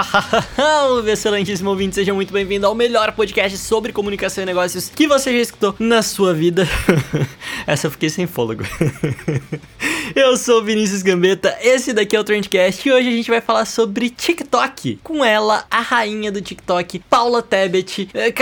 [1.06, 5.38] excelentíssimo ouvinte, seja muito bem-vindo ao melhor podcast sobre comunicação e negócios que você já
[5.38, 6.66] escutou na sua vida.
[7.66, 8.64] Essa eu fiquei sem fôlego.
[10.14, 13.64] Eu sou Vinícius Gambetta, esse daqui é o Trendcast e hoje a gente vai falar
[13.64, 14.98] sobre TikTok.
[15.04, 18.08] Com ela, a rainha do TikTok, Paula Tebet.
[18.12, 18.32] É,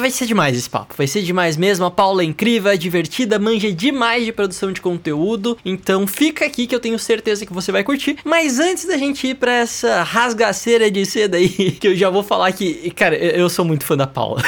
[0.00, 1.84] vai ser demais esse papo, vai ser demais mesmo.
[1.84, 5.58] A Paula é incrível, é divertida, manja demais de produção de conteúdo.
[5.62, 8.16] Então fica aqui que eu tenho certeza que você vai curtir.
[8.24, 11.48] Mas antes da gente ir pra essa rasgaceira de seda aí,
[11.80, 14.42] que eu já vou falar que, cara, eu sou muito fã da Paula.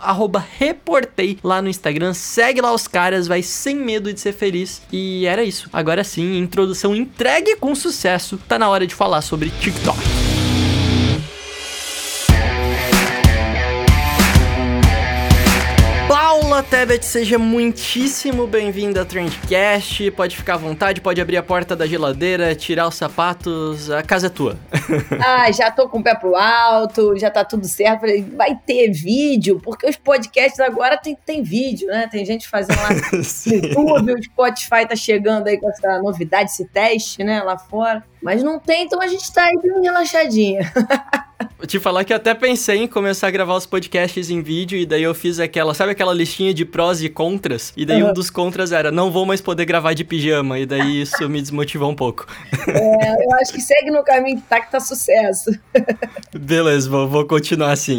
[0.58, 4.82] reportei lá no Instagram, segue lá os caras, vai sem medo de ser feliz.
[4.92, 5.68] E era isso.
[5.72, 10.13] Agora sim, introdução entregue com sucesso, tá na hora de falar sobre TikTok.
[16.54, 20.08] Paula Tebet, seja muitíssimo bem-vinda ao Trendcast.
[20.12, 24.28] Pode ficar à vontade, pode abrir a porta da geladeira, tirar os sapatos, a casa
[24.28, 24.56] é tua.
[25.20, 28.02] ah, já tô com o pé pro alto, já tá tudo certo.
[28.36, 32.06] Vai ter vídeo, porque os podcasts agora tem, tem vídeo, né?
[32.08, 36.66] Tem gente fazendo lá no YouTube, o Spotify tá chegando aí com essa novidade, esse
[36.66, 38.04] teste, né, lá fora.
[38.22, 40.72] Mas não tem, então a gente tá aí bem relaxadinha.
[41.58, 44.78] Vou te falar que eu até pensei em começar a gravar os podcasts em vídeo
[44.78, 47.72] e daí eu fiz aquela, sabe aquela listinha de prós e contras?
[47.76, 48.10] E daí uhum.
[48.10, 51.40] um dos contras era, não vou mais poder gravar de pijama, e daí isso me
[51.40, 52.26] desmotivou um pouco.
[52.68, 55.50] É, eu acho que segue no caminho que tá que tá sucesso.
[56.34, 57.98] Beleza, vou, vou continuar assim.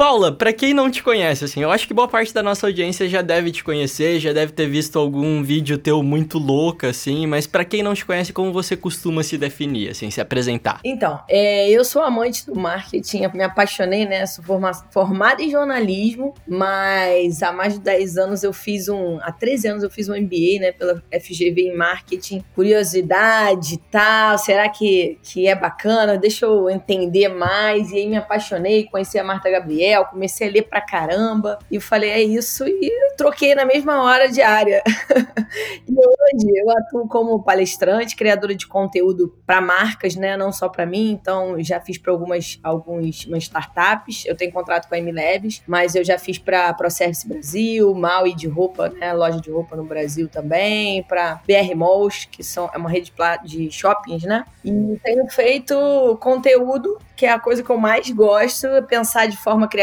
[0.00, 3.06] Paula, para quem não te conhece, assim, eu acho que boa parte da nossa audiência
[3.06, 7.46] já deve te conhecer, já deve ter visto algum vídeo teu muito louco, assim, mas
[7.46, 10.80] para quem não te conhece, como você costuma se definir, assim, se apresentar?
[10.82, 16.32] Então, é, eu sou amante do marketing, me apaixonei, né, sou forma, formada em jornalismo,
[16.48, 20.18] mas há mais de 10 anos eu fiz um, há 13 anos eu fiz um
[20.18, 26.16] MBA, né, pela FGV em marketing, curiosidade e tal, será que, que é bacana?
[26.16, 30.62] Deixa eu entender mais, e aí me apaixonei, conheci a Marta Gabriel, comecei a ler
[30.62, 31.58] pra caramba.
[31.70, 34.82] E falei, é isso, e troquei na mesma hora de área.
[35.88, 40.36] e hoje eu atuo como palestrante, criadora de conteúdo para marcas, né?
[40.36, 41.10] Não só para mim.
[41.10, 44.24] Então, já fiz para algumas, algumas startups.
[44.26, 48.48] Eu tenho contrato com a MLabs, mas eu já fiz para ProService Brasil, Maui de
[48.48, 49.12] roupa, né?
[49.12, 53.12] Loja de roupa no Brasil também, para BR Malls, que são, é uma rede
[53.44, 54.44] de shoppings, né?
[54.64, 55.74] E tenho feito
[56.20, 59.79] conteúdo que é a coisa que eu mais gosto, pensar de forma criativa,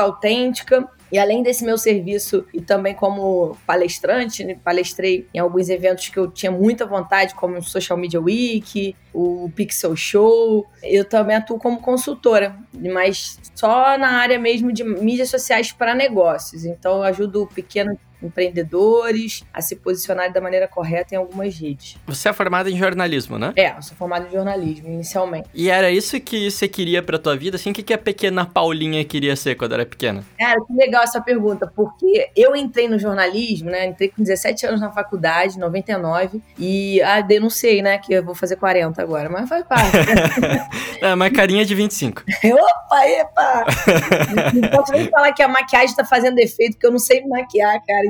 [0.00, 0.88] autêntica.
[1.12, 6.18] E além desse meu serviço e também como palestrante, né, palestrei em alguns eventos que
[6.18, 10.66] eu tinha muita vontade, como o Social Media Week, o Pixel Show.
[10.82, 16.64] Eu também atuo como consultora, mas só na área mesmo de mídias sociais para negócios.
[16.64, 21.96] Então eu ajudo pequenos empreendedores a se posicionarem da maneira correta em algumas redes.
[22.06, 23.52] Você é formada em jornalismo, né?
[23.56, 25.48] É, eu sou formada em jornalismo, inicialmente.
[25.54, 27.56] E era isso que você queria pra tua vida?
[27.56, 30.24] Assim, o que, que a pequena Paulinha queria ser quando era pequena?
[30.38, 33.86] Cara, que legal essa pergunta, porque eu entrei no jornalismo, né?
[33.86, 37.98] Entrei com 17 anos na faculdade, 99, e ah, denunciei, né?
[37.98, 39.84] Que eu vou fazer 40 agora, mas faz parte.
[41.00, 42.22] É, mas carinha de 25.
[42.44, 43.64] Opa, epa!
[44.54, 47.28] não posso nem falar que a maquiagem tá fazendo efeito, porque eu não sei me
[47.28, 48.06] maquiar, cara.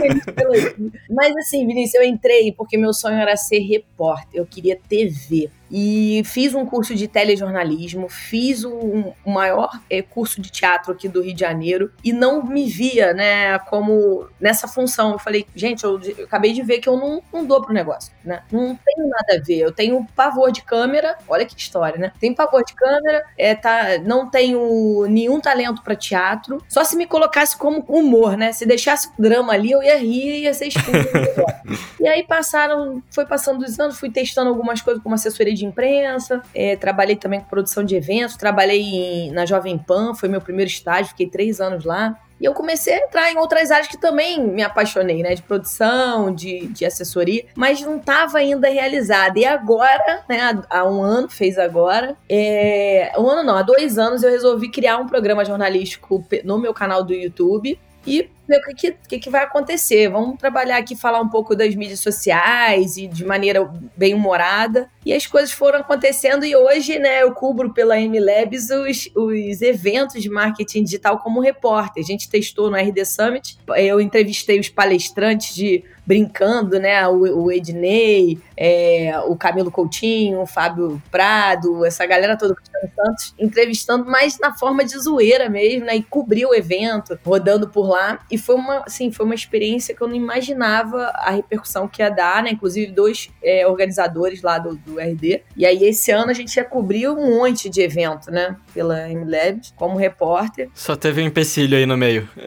[0.00, 0.50] Então...
[1.10, 5.50] mas assim, Vinícius, eu entrei porque meu sonho era ser repórter, eu queria TV.
[5.70, 10.92] E fiz um curso de telejornalismo, fiz o um, um maior é, curso de teatro
[10.92, 15.12] aqui do Rio de Janeiro e não me via, né, como nessa função.
[15.12, 18.12] Eu falei, gente, eu, eu acabei de ver que eu não, não dou pro negócio,
[18.24, 18.42] né?
[18.50, 19.58] Não tenho nada a ver.
[19.58, 22.12] Eu tenho pavor de câmera, olha que história, né?
[22.20, 26.62] Tenho pavor de câmera, é, tá, não tenho nenhum talento para teatro.
[26.68, 28.52] Só se me colocasse como humor, né?
[28.52, 31.08] Se deixasse o drama ali, eu ia rir e ia ser expulso.
[32.00, 36.42] e aí passaram, foi passando os anos, fui testando algumas coisas como assessoria de imprensa,
[36.54, 40.70] é, trabalhei também com produção de eventos, trabalhei em, na Jovem Pan, foi meu primeiro
[40.70, 42.18] estágio, fiquei três anos lá.
[42.40, 45.34] E eu comecei a entrar em outras áreas que também me apaixonei, né?
[45.34, 49.38] De produção, de, de assessoria, mas não estava ainda realizada.
[49.38, 50.62] E agora, né?
[50.70, 52.16] Há, um ano, fez agora.
[52.28, 56.72] É, um ano não, há dois anos eu resolvi criar um programa jornalístico no meu
[56.72, 57.78] canal do YouTube.
[58.06, 60.08] E ver o que, que, que vai acontecer.
[60.08, 64.88] Vamos trabalhar aqui, falar um pouco das mídias sociais e de maneira bem humorada.
[65.04, 70.22] E as coisas foram acontecendo e hoje, né, eu cubro pela MLabs os, os eventos
[70.22, 72.02] de marketing digital como repórter.
[72.02, 77.06] A gente testou no RD Summit, eu entrevistei os palestrantes de brincando, né?
[77.06, 83.34] O, o Ednei, é, o Camilo Coutinho, o Fábio Prado, essa galera toda, Cristiano Santos,
[83.38, 85.96] entrevistando, mas na forma de zoeira mesmo, né?
[85.96, 88.20] E cobrir o evento, rodando por lá.
[88.30, 92.10] E foi uma, assim, foi uma experiência que eu não imaginava a repercussão que ia
[92.10, 92.50] dar, né?
[92.50, 95.42] Inclusive, dois é, organizadores lá do, do RD.
[95.56, 98.56] E aí, esse ano, a gente ia cobrir um monte de evento, né?
[98.72, 100.68] Pela MLabs, como repórter.
[100.74, 102.28] Só teve um empecilho aí no meio.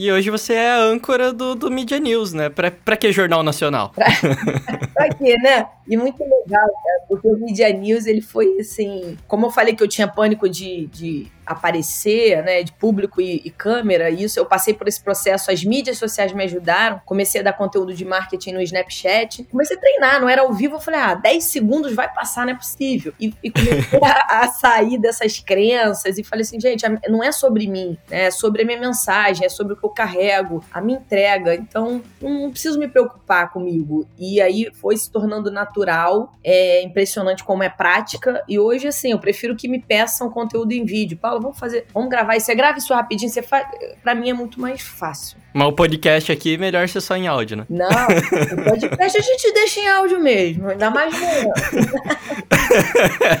[0.00, 2.48] E hoje você é a âncora do, do Media News, né?
[2.48, 3.90] Pra, pra que Jornal Nacional?
[3.90, 4.06] Pra,
[4.94, 5.66] pra quê, né?
[5.88, 9.18] E muito legal, cara, porque o Media News, ele foi assim...
[9.26, 13.50] Como eu falei que eu tinha pânico de, de aparecer, né, de público e, e,
[13.50, 17.54] câmera, isso eu passei por esse processo, as mídias sociais me ajudaram, comecei a dar
[17.54, 21.14] conteúdo de marketing no Snapchat, comecei a treinar, não era ao vivo, eu falei, ah,
[21.14, 23.12] 10 segundos vai passar, não é possível.
[23.18, 27.66] E, e comecei a, a, sair dessas crenças e falei assim, gente, não é sobre
[27.66, 30.98] mim, né, é sobre a minha mensagem, é sobre o que eu carrego, a minha
[30.98, 34.06] entrega, então não preciso me preocupar comigo.
[34.18, 39.18] E aí foi se tornando natural, é impressionante como é prática, e hoje, assim, eu
[39.18, 41.18] prefiro que me peçam conteúdo em vídeo.
[41.18, 42.46] Paulo, fala, vamos fazer, vamos gravar isso.
[42.46, 43.66] Você grava isso rapidinho, você faz.
[44.02, 45.38] Pra mim é muito mais fácil.
[45.54, 47.66] Mas o podcast aqui, melhor ser só em áudio, né?
[47.68, 51.52] Não, o podcast a gente deixa em áudio mesmo, ainda mais manhã.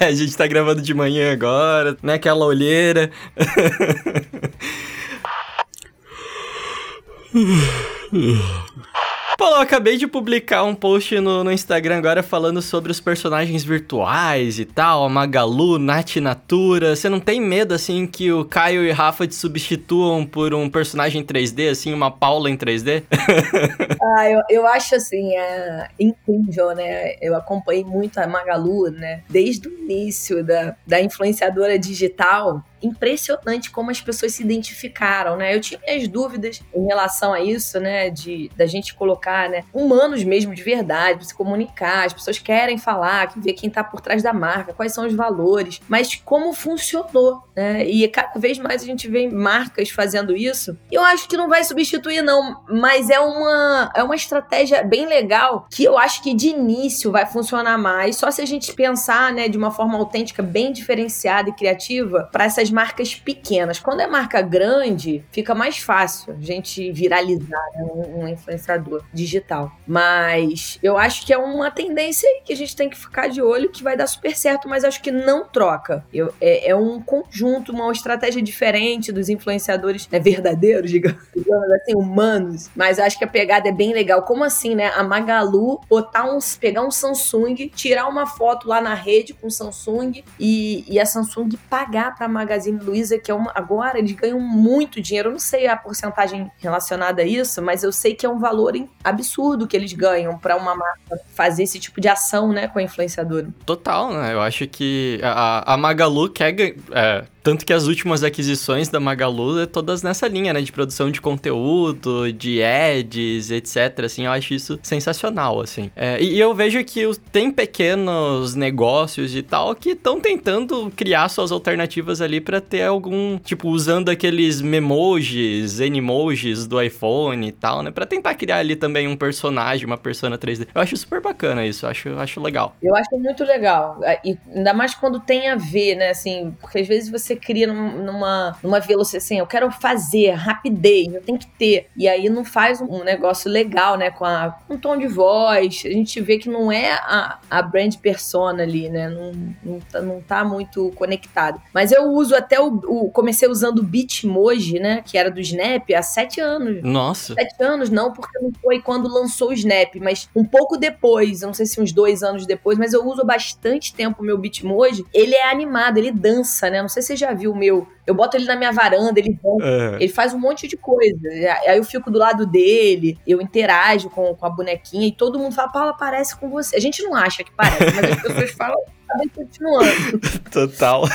[0.00, 2.14] a gente tá gravando de manhã agora, né?
[2.14, 3.10] Aquela olheira.
[9.38, 13.62] Paulo, eu acabei de publicar um post no, no, Instagram agora falando sobre os personagens
[13.62, 16.96] virtuais e tal, a Magalu, Nath Natura.
[16.96, 21.22] Você não tem medo, assim, que o Caio e Rafa te substituam por um personagem
[21.22, 23.04] 3D, assim, uma Paula em 3D?
[24.02, 27.14] ah, eu, eu acho, assim, é incrível, né?
[27.22, 29.22] Eu acompanhei muito a Magalu, né?
[29.30, 35.54] Desde o início da, da influenciadora digital impressionante como as pessoas se identificaram, né?
[35.54, 38.10] Eu tinha minhas dúvidas em relação a isso, né?
[38.10, 39.64] De da gente colocar, né?
[39.72, 44.22] Humanos mesmo de verdade, se comunicar, as pessoas querem falar, ver quem tá por trás
[44.22, 47.84] da marca, quais são os valores, mas como funcionou, né?
[47.84, 50.76] E cada vez mais a gente vê marcas fazendo isso.
[50.90, 55.66] Eu acho que não vai substituir não, mas é uma é uma estratégia bem legal
[55.70, 59.48] que eu acho que de início vai funcionar mais, só se a gente pensar, né,
[59.48, 63.78] de uma forma autêntica, bem diferenciada e criativa para essas marcas pequenas.
[63.78, 69.72] Quando é marca grande, fica mais fácil a gente viralizar né, um, um, influenciador digital.
[69.86, 73.70] Mas eu acho que é uma tendência que a gente tem que ficar de olho
[73.70, 76.04] que vai dar super certo, mas acho que não troca.
[76.12, 81.94] Eu, é, é, um conjunto, uma estratégia diferente dos influenciadores né, verdadeiros, digamos, digamos assim,
[81.94, 82.70] humanos.
[82.74, 84.22] Mas acho que a pegada é bem legal.
[84.22, 84.88] Como assim, né?
[84.88, 89.50] A Magalu botar um, pegar um Samsung, tirar uma foto lá na rede com o
[89.50, 94.12] Samsung e, e a Samsung pagar pra Magalu Magazine Luiza, que é uma, agora eles
[94.12, 95.28] ganham muito dinheiro.
[95.28, 98.74] Eu não sei a porcentagem relacionada a isso, mas eu sei que é um valor
[99.02, 102.82] absurdo que eles ganham para uma marca fazer esse tipo de ação, né, com a
[102.82, 103.48] influenciadora.
[103.64, 104.34] Total, né?
[104.34, 106.54] Eu acho que a, a Magalu quer,
[106.90, 110.60] é, Tanto que as últimas aquisições da Magalu é todas nessa linha, né?
[110.60, 114.04] De produção de conteúdo, de ads, etc.
[114.04, 115.90] Assim, eu acho isso sensacional, assim.
[115.96, 121.52] É, e, eu vejo que tem pequenos negócios e tal que estão tentando criar suas
[121.52, 127.90] alternativas ali para ter algum, tipo, usando aqueles memojis, animojis do iPhone e tal, né?
[127.90, 130.68] Pra tentar criar ali também um personagem, uma persona 3D.
[130.74, 132.76] Eu acho super bacana isso, acho, acho legal.
[132.82, 133.98] Eu acho muito legal.
[134.02, 136.10] É, e ainda mais quando tem a ver, né?
[136.10, 141.22] Assim, porque às vezes você cria numa, numa velocidade assim, eu quero fazer, rapidez, eu
[141.22, 141.88] tenho que ter.
[141.96, 144.10] E aí não faz um negócio legal, né?
[144.10, 145.82] Com a, um tom de voz.
[145.84, 149.08] A gente vê que não é a, a brand persona ali, né?
[149.08, 149.32] Não,
[149.62, 151.60] não, tá, não tá muito conectado.
[151.72, 153.10] Mas eu uso até o, o.
[153.10, 155.02] Comecei usando o Bitmoji, né?
[155.04, 156.82] Que era do Snap há sete anos.
[156.82, 157.34] Nossa.
[157.34, 161.48] Sete anos, não, porque não foi quando lançou o Snap, mas um pouco depois, eu
[161.48, 165.04] não sei se uns dois anos depois, mas eu uso bastante tempo o meu Bitmoji.
[165.12, 166.80] Ele é animado, ele dança, né?
[166.80, 167.86] Não sei se você já viu o meu.
[168.06, 169.96] Eu boto ele na minha varanda, ele é.
[169.96, 171.28] ele faz um monte de coisa.
[171.66, 175.54] Aí eu fico do lado dele, eu interajo com, com a bonequinha e todo mundo
[175.54, 176.76] fala, Paula, parece com você.
[176.76, 180.20] A gente não acha que parece, mas as pessoas falam, acabei continuando.
[180.52, 181.06] Total.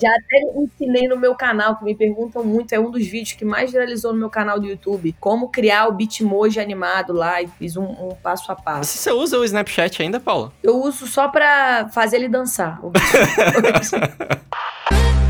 [0.00, 3.44] Já até ensinei no meu canal, que me perguntam muito, é um dos vídeos que
[3.44, 7.76] mais viralizou no meu canal do YouTube, como criar o Bitmoji animado lá, e fiz
[7.76, 8.96] um, um passo a passo.
[8.96, 10.52] Você usa o Snapchat ainda, Paula?
[10.62, 12.80] Eu uso só pra fazer ele dançar.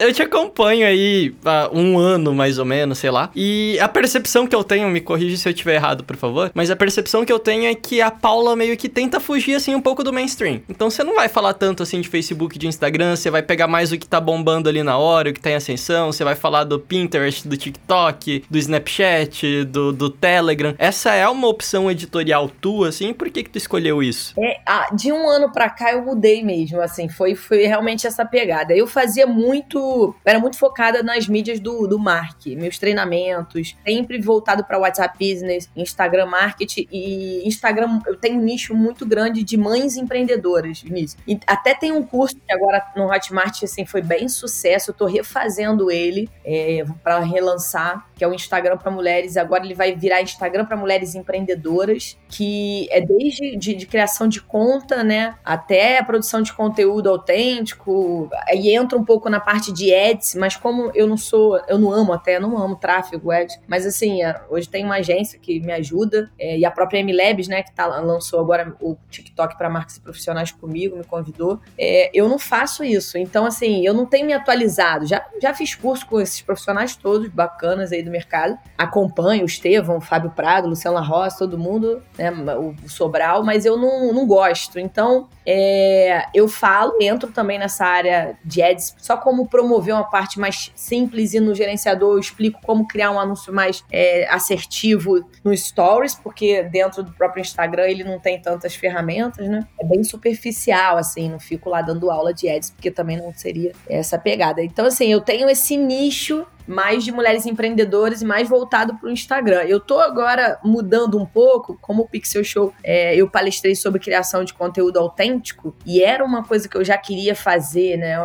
[0.00, 3.30] Eu te acompanho aí há um ano, mais ou menos, sei lá.
[3.34, 6.70] E a percepção que eu tenho, me corrija se eu estiver errado, por favor, mas
[6.70, 9.80] a percepção que eu tenho é que a Paula meio que tenta fugir, assim, um
[9.80, 10.60] pouco do mainstream.
[10.68, 13.90] Então você não vai falar tanto, assim, de Facebook, de Instagram, você vai pegar mais
[13.90, 16.62] o que tá bombando ali na hora, o que tá em ascensão, você vai falar
[16.62, 20.76] do Pinterest, do TikTok, do Snapchat, do, do Telegram.
[20.78, 24.32] Essa é uma opção editorial tua, assim, por que que tu escolheu isso?
[24.38, 28.24] É, ah, de um ano pra cá eu mudei mesmo, assim, foi, foi realmente essa
[28.24, 28.72] pegada.
[28.72, 29.87] Eu fazia muito
[30.24, 35.70] era muito focada nas mídias do, do marketing, meus treinamentos, sempre voltado para WhatsApp Business,
[35.76, 38.00] Instagram Marketing e Instagram.
[38.06, 41.20] Eu tenho um nicho muito grande de mães empreendedoras, Vinícius.
[41.26, 45.06] E até tem um curso que agora no Hotmart assim, foi bem sucesso, eu tô
[45.06, 49.36] refazendo ele é, para relançar, que é o Instagram para mulheres.
[49.36, 54.40] Agora ele vai virar Instagram para mulheres empreendedoras, que é desde de, de criação de
[54.40, 59.77] conta, né, até a produção de conteúdo autêntico, aí entra um pouco na parte de
[59.92, 63.86] ads, mas como eu não sou, eu não amo até, não amo tráfego ads, mas
[63.86, 67.62] assim, é, hoje tem uma agência que me ajuda, é, e a própria MLabs, né,
[67.62, 72.28] que tá, lançou agora o TikTok para marcas e profissionais comigo, me convidou, é, eu
[72.28, 76.20] não faço isso, então assim, eu não tenho me atualizado, já, já fiz curso com
[76.20, 81.38] esses profissionais todos bacanas aí do mercado, acompanho o Estevão, o Fábio Prado, La Roça,
[81.38, 86.94] todo mundo, né, o, o Sobral, mas eu não, não gosto, então é, eu falo,
[87.00, 91.40] entro também nessa área de ads só como promoção promover uma parte mais simples e
[91.40, 97.02] no gerenciador eu explico como criar um anúncio mais é, assertivo no Stories, porque dentro
[97.02, 99.66] do próprio Instagram ele não tem tantas ferramentas, né?
[99.78, 103.72] É bem superficial, assim, não fico lá dando aula de ads, porque também não seria
[103.88, 104.62] essa pegada.
[104.62, 109.10] Então, assim, eu tenho esse nicho mais de mulheres empreendedoras e mais voltado para o
[109.10, 109.62] Instagram.
[109.62, 114.44] Eu tô agora mudando um pouco, como o Pixel Show, é, eu palestrei sobre criação
[114.44, 118.16] de conteúdo autêntico e era uma coisa que eu já queria fazer, né?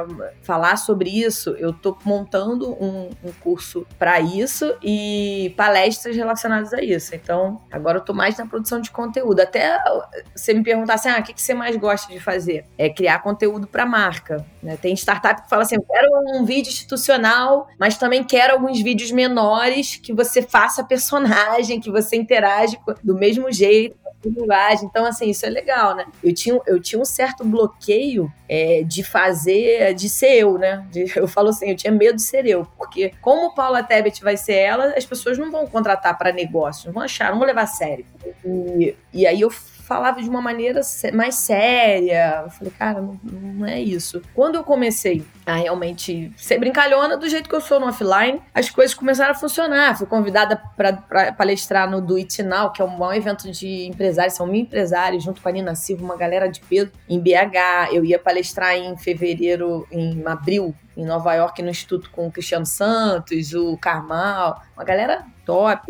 [0.42, 1.52] Falar sobre isso.
[1.52, 7.16] Eu tô montando um, um curso para isso e palestras relacionadas a isso.
[7.16, 9.40] Então, agora eu tô mais na produção de conteúdo.
[9.40, 9.80] Até
[10.36, 12.66] você me perguntar assim, ah, o que, que você mais gosta de fazer?
[12.78, 14.46] É criar conteúdo para marca.
[14.62, 14.78] Né?
[14.78, 19.12] Tem startup que fala assim, eu quero um vídeo institucional, mas também quero alguns vídeos
[19.12, 24.86] menores que você faça personagem, que você interage do mesmo jeito linguagem.
[24.86, 26.06] Então, assim, isso é legal, né?
[26.24, 30.84] Eu tinha, eu tinha um certo bloqueio é, de fazer, de ser eu, né?
[30.90, 34.36] De, eu falo assim, eu tinha medo de ser eu, porque como Paula Tebet vai
[34.36, 37.64] ser ela, as pessoas não vão contratar para negócio, não vão achar, não vão levar
[37.64, 38.06] a sério.
[38.44, 39.52] E, e aí eu
[39.84, 40.82] falava de uma maneira
[41.14, 42.44] mais séria.
[42.46, 44.22] Eu falei, cara, não, não, é isso.
[44.34, 48.70] Quando eu comecei a realmente ser brincalhona do jeito que eu sou no offline, as
[48.70, 49.98] coisas começaram a funcionar.
[49.98, 54.36] Fui convidada para palestrar no Do It Now, que é um maior evento de empresários,
[54.36, 57.92] são mil empresários, junto com a Nina Silva, uma galera de peso, em BH.
[57.92, 62.66] Eu ia palestrar em fevereiro, em abril, em Nova York, no Instituto com o Cristiano
[62.66, 65.82] Santos, o Carmal, uma galera top.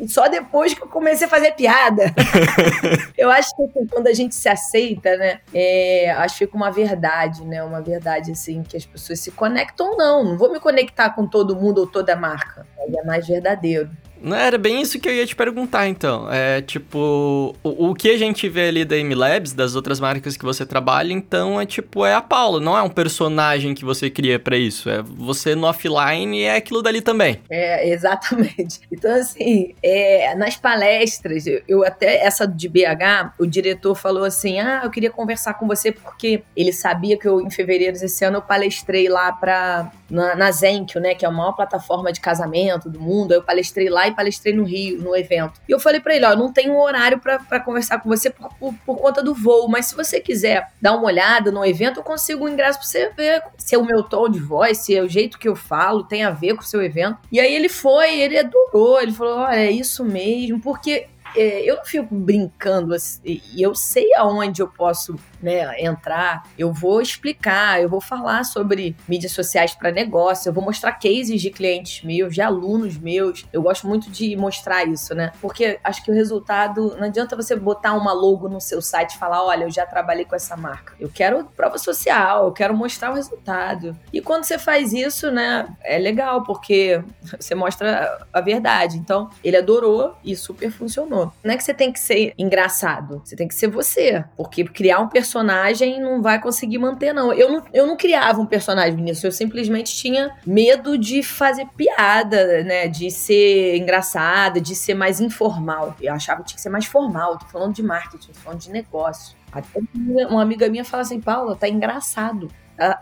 [0.00, 2.14] E só depois que eu comecei a fazer piada.
[3.16, 5.40] eu acho que assim, quando a gente se aceita, né?
[5.52, 7.62] É, acho que fica uma verdade, né?
[7.62, 10.24] Uma verdade, assim, que as pessoas se conectam ou não.
[10.24, 12.66] Não vou me conectar com todo mundo ou toda marca.
[12.78, 13.90] É mais verdadeiro.
[14.24, 16.32] Não era bem isso que eu ia te perguntar, então.
[16.32, 20.44] É tipo, o, o que a gente vê ali da M-Labs, das outras marcas que
[20.44, 24.38] você trabalha, então é tipo, é a Paula, não é um personagem que você cria
[24.38, 24.88] para isso.
[24.88, 27.40] É você no offline é aquilo dali também.
[27.50, 28.80] É, exatamente.
[28.94, 34.60] Então, assim, é, nas palestras, eu, eu até, essa de BH, o diretor falou assim:
[34.60, 38.38] ah, eu queria conversar com você porque ele sabia que eu, em fevereiro desse ano,
[38.38, 42.88] eu palestrei lá pra, na, na Zenkio, né, que é a maior plataforma de casamento
[42.88, 43.34] do mundo.
[43.34, 45.60] Eu palestrei lá e palestrei no Rio, no evento.
[45.68, 48.74] E eu falei para ele: ó, não tenho horário para conversar com você por, por,
[48.86, 52.44] por, conta do voo, mas se você quiser dar uma olhada no evento, eu consigo
[52.44, 55.08] um ingresso pra você ver se é o meu tom de voz, se é o
[55.08, 57.18] jeito que eu falo, tem a ver com o seu evento.
[57.30, 61.06] E aí ele foi, ele adorou, ele falou: olha, é isso mesmo, porque
[61.36, 66.72] é, eu não fico brincando assim, e eu sei aonde eu posso né, entrar, eu
[66.72, 71.50] vou explicar, eu vou falar sobre mídias sociais para negócio, eu vou mostrar cases de
[71.50, 73.46] clientes meus, de alunos meus.
[73.52, 75.32] Eu gosto muito de mostrar isso, né?
[75.40, 79.18] Porque acho que o resultado não adianta você botar uma logo no seu site e
[79.18, 80.94] falar, olha, eu já trabalhei com essa marca.
[80.98, 83.96] Eu quero prova social, eu quero mostrar o resultado.
[84.12, 87.02] E quando você faz isso, né, é legal porque
[87.38, 88.96] você mostra a verdade.
[88.96, 91.23] Então, ele adorou e super funcionou.
[91.42, 95.00] Não é que você tem que ser engraçado, você tem que ser você, porque criar
[95.00, 97.32] um personagem não vai conseguir manter, não.
[97.32, 102.62] Eu não, eu não criava um personagem nisso, eu simplesmente tinha medo de fazer piada,
[102.64, 102.88] né?
[102.88, 105.94] De ser engraçada, de ser mais informal.
[106.00, 107.38] Eu achava que tinha que ser mais formal.
[107.38, 109.36] Tô falando de marketing, tô falando de negócio.
[109.52, 109.80] Até
[110.28, 112.50] uma amiga minha fala assim, Paula, tá engraçado.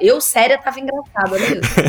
[0.00, 1.80] Eu, séria, tava engraçada, olha isso.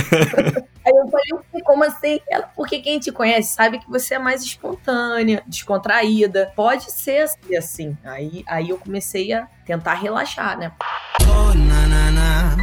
[0.86, 2.20] Aí eu falei, como assim?
[2.30, 6.52] Ela, porque quem te conhece sabe que você é mais espontânea, descontraída.
[6.56, 7.56] Pode ser assim.
[7.56, 7.98] assim.
[8.04, 10.72] Aí, aí eu comecei a tentar relaxar, né?
[11.22, 12.63] Oh, na, na, na.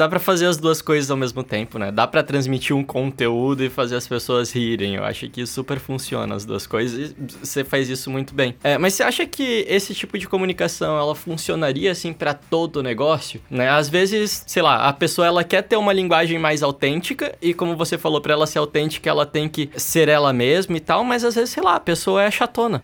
[0.00, 1.92] Dá para fazer as duas coisas ao mesmo tempo, né?
[1.92, 4.94] Dá para transmitir um conteúdo e fazer as pessoas rirem.
[4.94, 8.54] Eu acho que super funciona as duas coisas e você faz isso muito bem.
[8.64, 13.42] É, mas você acha que esse tipo de comunicação ela funcionaria assim para todo negócio,
[13.50, 13.68] né?
[13.68, 17.76] Às vezes, sei lá, a pessoa ela quer ter uma linguagem mais autêntica e como
[17.76, 21.24] você falou para ela ser autêntica, ela tem que ser ela mesma e tal, mas
[21.24, 22.80] às vezes, sei lá, a pessoa é chatona.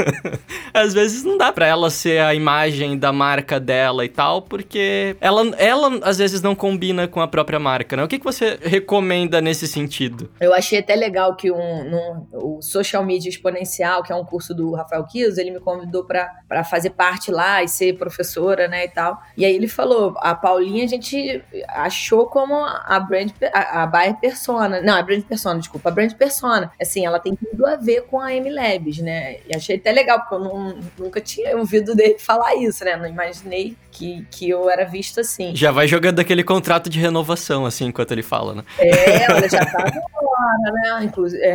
[0.72, 5.14] às vezes não dá para ela ser a imagem da marca dela e tal, porque
[5.20, 8.04] ela ela às vezes vezes não combina com a própria marca, né?
[8.04, 10.30] O que, que você recomenda nesse sentido?
[10.40, 14.72] Eu achei até legal que um, o Social Media Exponencial, que é um curso do
[14.72, 19.20] Rafael Kios, ele me convidou para fazer parte lá e ser professora, né, e tal.
[19.36, 24.16] E aí ele falou, a Paulinha a gente achou como a brand, a, a buyer
[24.20, 26.70] persona, não, a brand persona, desculpa, a brand persona.
[26.80, 29.38] Assim, ela tem tudo a ver com a M Labs, né?
[29.48, 32.96] E achei até legal, porque eu não, nunca tinha ouvido dele falar isso, né?
[32.96, 35.54] Não imaginei que, que eu era visto assim.
[35.54, 38.64] Já vai jogando daquele contrato de renovação, assim, enquanto ele fala, né?
[38.78, 41.04] É, olha, já tá hora, né?
[41.04, 41.42] Inclusive.
[41.42, 41.54] É.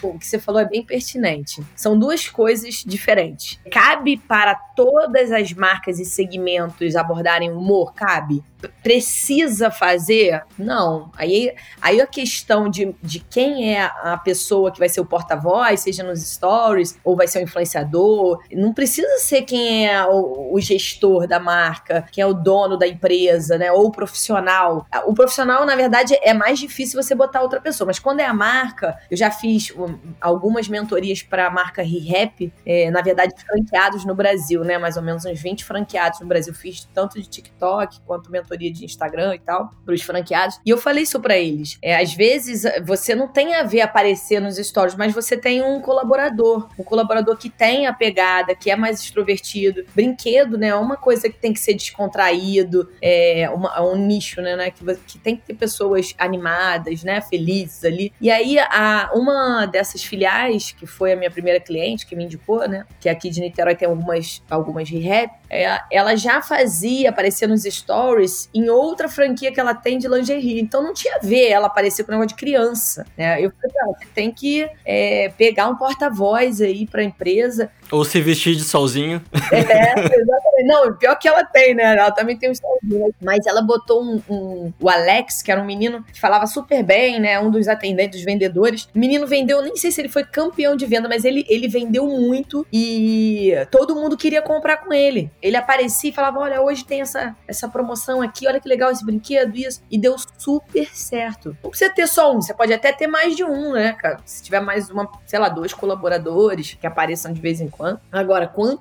[0.02, 1.62] o que você falou é bem pertinente.
[1.76, 3.60] São duas coisas diferentes.
[3.70, 7.92] Cabe para todas as marcas e segmentos abordarem humor?
[7.94, 8.42] Cabe
[8.82, 10.42] precisa fazer?
[10.58, 11.10] Não.
[11.16, 15.80] Aí, aí a questão de, de quem é a pessoa que vai ser o porta-voz,
[15.80, 20.60] seja nos stories, ou vai ser o influenciador, não precisa ser quem é o, o,
[20.60, 23.72] gestor da marca, quem é o dono da empresa, né?
[23.72, 24.86] Ou o profissional.
[25.06, 28.34] O profissional, na verdade, é mais difícil você botar outra pessoa, mas quando é a
[28.34, 34.04] marca, eu já fiz um, algumas mentorias para a marca ReHap, é, na verdade, franqueados
[34.04, 34.78] no Brasil, né?
[34.78, 36.52] Mais ou menos uns 20 franqueados no Brasil.
[36.54, 40.60] Fiz tanto de TikTok quanto mentoria consultoria de Instagram e tal, para os franqueados.
[40.66, 41.78] E eu falei isso para eles.
[41.80, 45.80] É, às vezes você não tem a ver aparecer nos stories, mas você tem um
[45.80, 49.84] colaborador, um colaborador que tem a pegada, que é mais extrovertido.
[49.94, 50.68] Brinquedo, né?
[50.68, 54.56] É uma coisa que tem que ser descontraído, é uma, um nicho, né?
[54.56, 57.20] né que, que tem que ter pessoas animadas, né?
[57.20, 58.12] Felizes ali.
[58.20, 62.66] E aí, a, uma dessas filiais, que foi a minha primeira cliente, que me indicou,
[62.68, 62.84] né?
[63.00, 68.39] Que aqui de Niterói tem algumas, algumas rehab, é, ela já fazia aparecer nos stories
[68.54, 70.60] em outra franquia que ela tem de lingerie.
[70.60, 73.06] Então não tinha a ver ela aparecer com um negócio de criança.
[73.16, 73.44] Né?
[73.44, 77.70] Eu falei, você tem que é, pegar um porta-voz aí pra empresa.
[77.90, 79.22] Ou se vestir de solzinho.
[79.52, 80.64] É, exatamente.
[80.64, 81.96] Não, pior que ela tem, né?
[81.96, 83.14] Ela também tem um solzinho.
[83.20, 87.18] Mas ela botou um, um, o Alex, que era um menino que falava super bem,
[87.18, 87.38] né?
[87.40, 88.88] Um dos atendentes, dos vendedores.
[88.94, 92.06] O menino vendeu, nem sei se ele foi campeão de venda, mas ele, ele vendeu
[92.06, 95.30] muito e todo mundo queria comprar com ele.
[95.42, 99.04] Ele aparecia e falava: Olha, hoje tem essa, essa promoção aqui, olha que legal esse
[99.04, 99.82] brinquedo, isso.
[99.90, 101.56] E deu super certo.
[101.62, 104.18] Não precisa ter só um, você pode até ter mais de um, né, cara?
[104.24, 107.79] Se tiver mais uma, sei lá, dois colaboradores que apareçam de vez em quando.
[108.12, 108.80] Agora, quando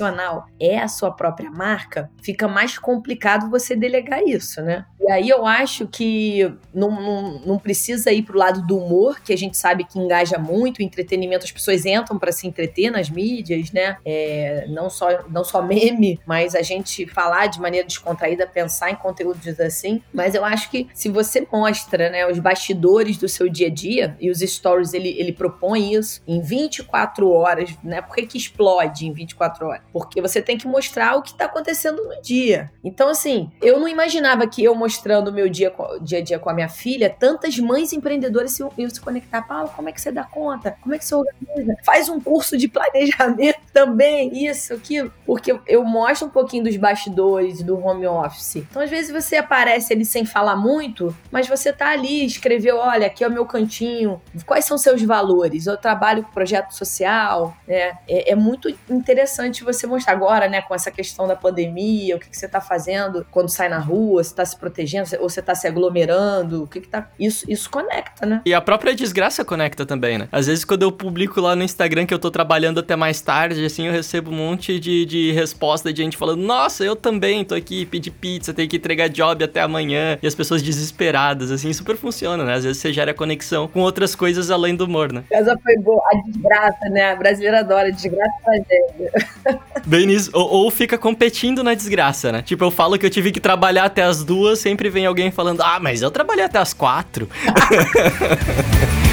[0.00, 4.86] profissional é a sua própria marca, fica mais complicado você delegar isso, né?
[5.00, 9.32] E aí eu acho que não, não, não precisa ir pro lado do humor, que
[9.32, 13.72] a gente sabe que engaja muito, entretenimento, as pessoas entram para se entreter nas mídias,
[13.72, 13.96] né?
[14.04, 18.96] É, não, só, não só meme, mas a gente falar de maneira descontraída, pensar em
[18.96, 20.02] conteúdos assim.
[20.12, 24.16] Mas eu acho que se você mostra né, os bastidores do seu dia a dia,
[24.20, 28.02] e os stories ele, ele propõe isso em 24 horas, né?
[28.02, 29.82] Por que, que explode em 24 horas?
[29.92, 32.70] Porque você tem que mostrar o que está acontecendo no dia.
[32.82, 36.50] Então, assim, eu não imaginava que eu mostrando o meu dia, dia a dia com
[36.50, 39.42] a minha filha, tantas mães empreendedoras iam, iam se conectar.
[39.42, 40.76] Paulo, como é que você dá conta?
[40.82, 41.74] Como é que você organiza?
[41.84, 45.12] Faz um curso de planejamento também, isso, aquilo.
[45.26, 48.56] Porque eu mostro um pouquinho dos bastidores do home office.
[48.56, 53.06] Então, às vezes, você aparece ali sem falar muito, mas você tá ali, escreveu: olha,
[53.06, 55.66] aqui é o meu cantinho, quais são seus valores?
[55.66, 57.98] Eu trabalho com projeto social, né?
[58.08, 62.28] É, é muito interessante você mostrar agora, né, com essa questão da pandemia, o que,
[62.28, 65.54] que você tá fazendo quando sai na rua, se tá se protegendo, ou você tá
[65.54, 67.08] se aglomerando, o que que tá.
[67.18, 68.42] Isso, isso conecta, né?
[68.44, 70.28] E a própria desgraça conecta também, né?
[70.32, 73.64] Às vezes, quando eu publico lá no Instagram que eu tô trabalhando até mais tarde,
[73.64, 77.54] assim, eu recebo um monte de, de resposta de gente falando: Nossa, eu também tô
[77.54, 80.18] aqui, pedi pizza, tenho que entregar job até amanhã.
[80.22, 82.54] E as pessoas desesperadas, assim, super funciona, né?
[82.54, 85.24] Às vezes você gera conexão com outras coisas além do humor, né?
[85.30, 86.02] Essa foi boa.
[86.12, 87.12] A desgraça, né?
[87.12, 89.12] A brasileira adora desgraça e tragédia.
[89.86, 90.30] Bem nisso.
[90.32, 92.42] Ou, ou, fica competindo na desgraça, né?
[92.42, 95.62] Tipo, eu falo que eu tive que trabalhar até as duas, sempre vem alguém falando,
[95.62, 97.28] ah, mas eu trabalhei até as quatro.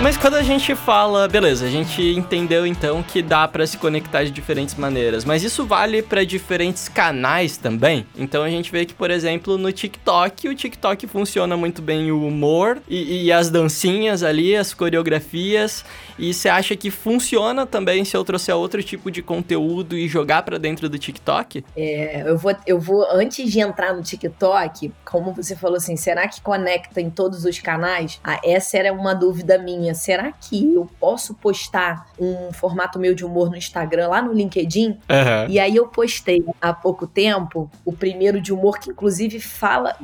[0.00, 4.22] Mas quando a gente fala, beleza, a gente entendeu então que dá para se conectar
[4.22, 8.06] de diferentes maneiras, mas isso vale para diferentes canais também.
[8.16, 12.24] Então a gente vê que, por exemplo, no TikTok, o TikTok funciona muito bem o
[12.24, 15.84] humor e, e as dancinhas ali, as coreografias.
[16.16, 20.42] E você acha que funciona também se eu trouxer outro tipo de conteúdo e jogar
[20.42, 21.64] para dentro do TikTok?
[21.76, 26.28] É, eu vou, eu vou antes de entrar no TikTok, como você falou assim, será
[26.28, 28.20] que conecta em todos os canais?
[28.22, 33.24] Ah, essa era uma dúvida minha será que eu posso postar um formato meu de
[33.24, 34.90] humor no Instagram, lá no LinkedIn?
[34.90, 35.48] Uhum.
[35.48, 39.96] E aí eu postei há pouco tempo o primeiro de humor, que inclusive fala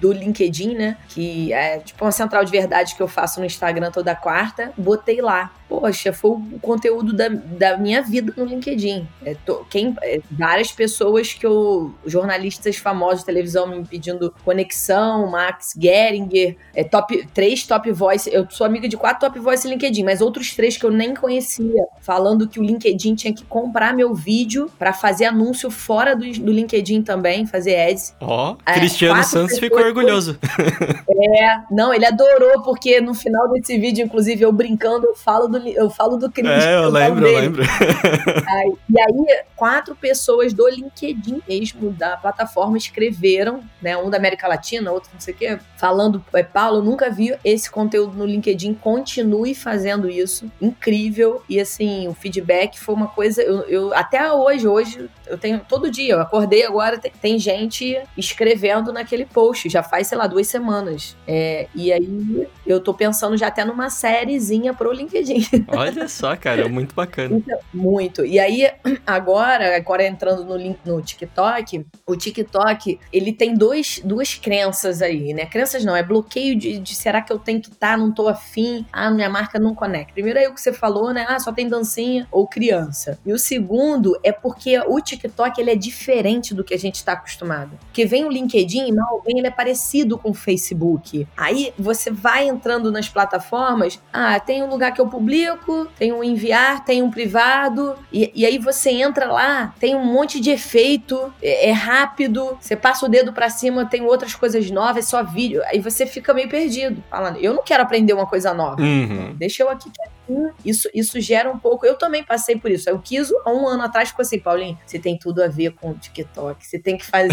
[0.00, 0.96] do LinkedIn, né?
[1.08, 4.72] Que é tipo uma central de verdade que eu faço no Instagram toda quarta.
[4.76, 9.06] Botei lá poxa, foi o conteúdo da, da minha vida no LinkedIn.
[9.24, 11.94] É, tô, quem, é, várias pessoas que eu.
[12.04, 18.28] jornalistas famosos de televisão me pedindo conexão, Max Geringer, é, top, três top voice.
[18.32, 21.84] Eu sou amiga de quatro top voice LinkedIn, mas outros três que eu nem conhecia,
[22.00, 26.50] falando que o LinkedIn tinha que comprar meu vídeo para fazer anúncio fora do, do
[26.50, 28.16] LinkedIn também, fazer ads.
[28.20, 30.36] Ó, oh, Cristiano Santos ficou orgulhoso.
[31.22, 35.59] É, não, ele adorou, porque no final desse vídeo, inclusive, eu brincando, eu falo do
[35.66, 36.48] eu falo do Cris.
[36.48, 37.62] É, eu, eu lembro, eu lembro.
[38.46, 43.96] Aí, e aí, quatro pessoas do LinkedIn mesmo, da plataforma, escreveram, né?
[43.96, 47.70] Um da América Latina, outro não sei o quê, falando, é, Paulo, nunca vi esse
[47.70, 50.50] conteúdo no LinkedIn, continue fazendo isso.
[50.60, 51.42] Incrível.
[51.48, 53.42] E assim, o feedback foi uma coisa.
[53.42, 58.00] Eu, eu até hoje, hoje, eu tenho todo dia, eu acordei agora, tem, tem gente
[58.16, 61.16] escrevendo naquele post, já faz, sei lá, duas semanas.
[61.26, 65.46] É, e aí eu tô pensando já até numa sériezinha pro LinkedIn.
[65.68, 67.36] Olha só, cara, muito bacana.
[67.36, 68.24] Então, muito.
[68.24, 68.70] E aí,
[69.06, 75.32] agora, agora entrando no, link, no TikTok, o TikTok, ele tem dois, duas crenças aí,
[75.34, 75.46] né?
[75.46, 78.28] Crenças não, é bloqueio de, de será que eu tenho que estar, tá, não tô
[78.28, 80.12] afim, ah, minha marca não conecta.
[80.12, 81.26] Primeiro é o que você falou, né?
[81.28, 83.18] Ah, só tem dancinha ou criança.
[83.24, 87.12] E o segundo é porque o TikTok, ele é diferente do que a gente está
[87.12, 87.78] acostumado.
[87.86, 91.26] Porque vem o LinkedIn, mal vem, ele é parecido com o Facebook.
[91.36, 96.12] Aí, você vai entrando nas plataformas, ah, tem um lugar que eu publico publico, tem
[96.12, 100.50] um enviar, tem um privado, e, e aí você entra lá, tem um monte de
[100.50, 105.08] efeito, é, é rápido, você passa o dedo para cima, tem outras coisas novas, é
[105.08, 108.80] só vídeo, aí você fica meio perdido, falando, eu não quero aprender uma coisa nova,
[108.80, 109.34] uhum.
[109.36, 112.98] deixa eu aqui quietinho, isso, isso gera um pouco, eu também passei por isso, eu
[112.98, 115.94] quis há um ano atrás, ficou assim, Paulinho, você tem tudo a ver com o
[115.94, 117.30] TikTok, você tem que fazer,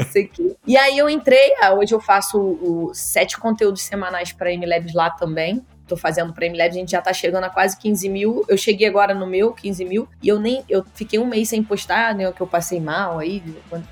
[0.00, 0.56] isso aqui.
[0.66, 5.10] E aí eu entrei, ah, hoje eu faço o, sete conteúdos semanais para MLabs lá
[5.10, 8.44] também, tô fazendo pra MLab, a gente já tá chegando a quase 15 mil.
[8.48, 10.64] Eu cheguei agora no meu, 15 mil, e eu nem.
[10.68, 12.30] Eu fiquei um mês sem postar, né?
[12.32, 13.42] Que eu passei mal aí,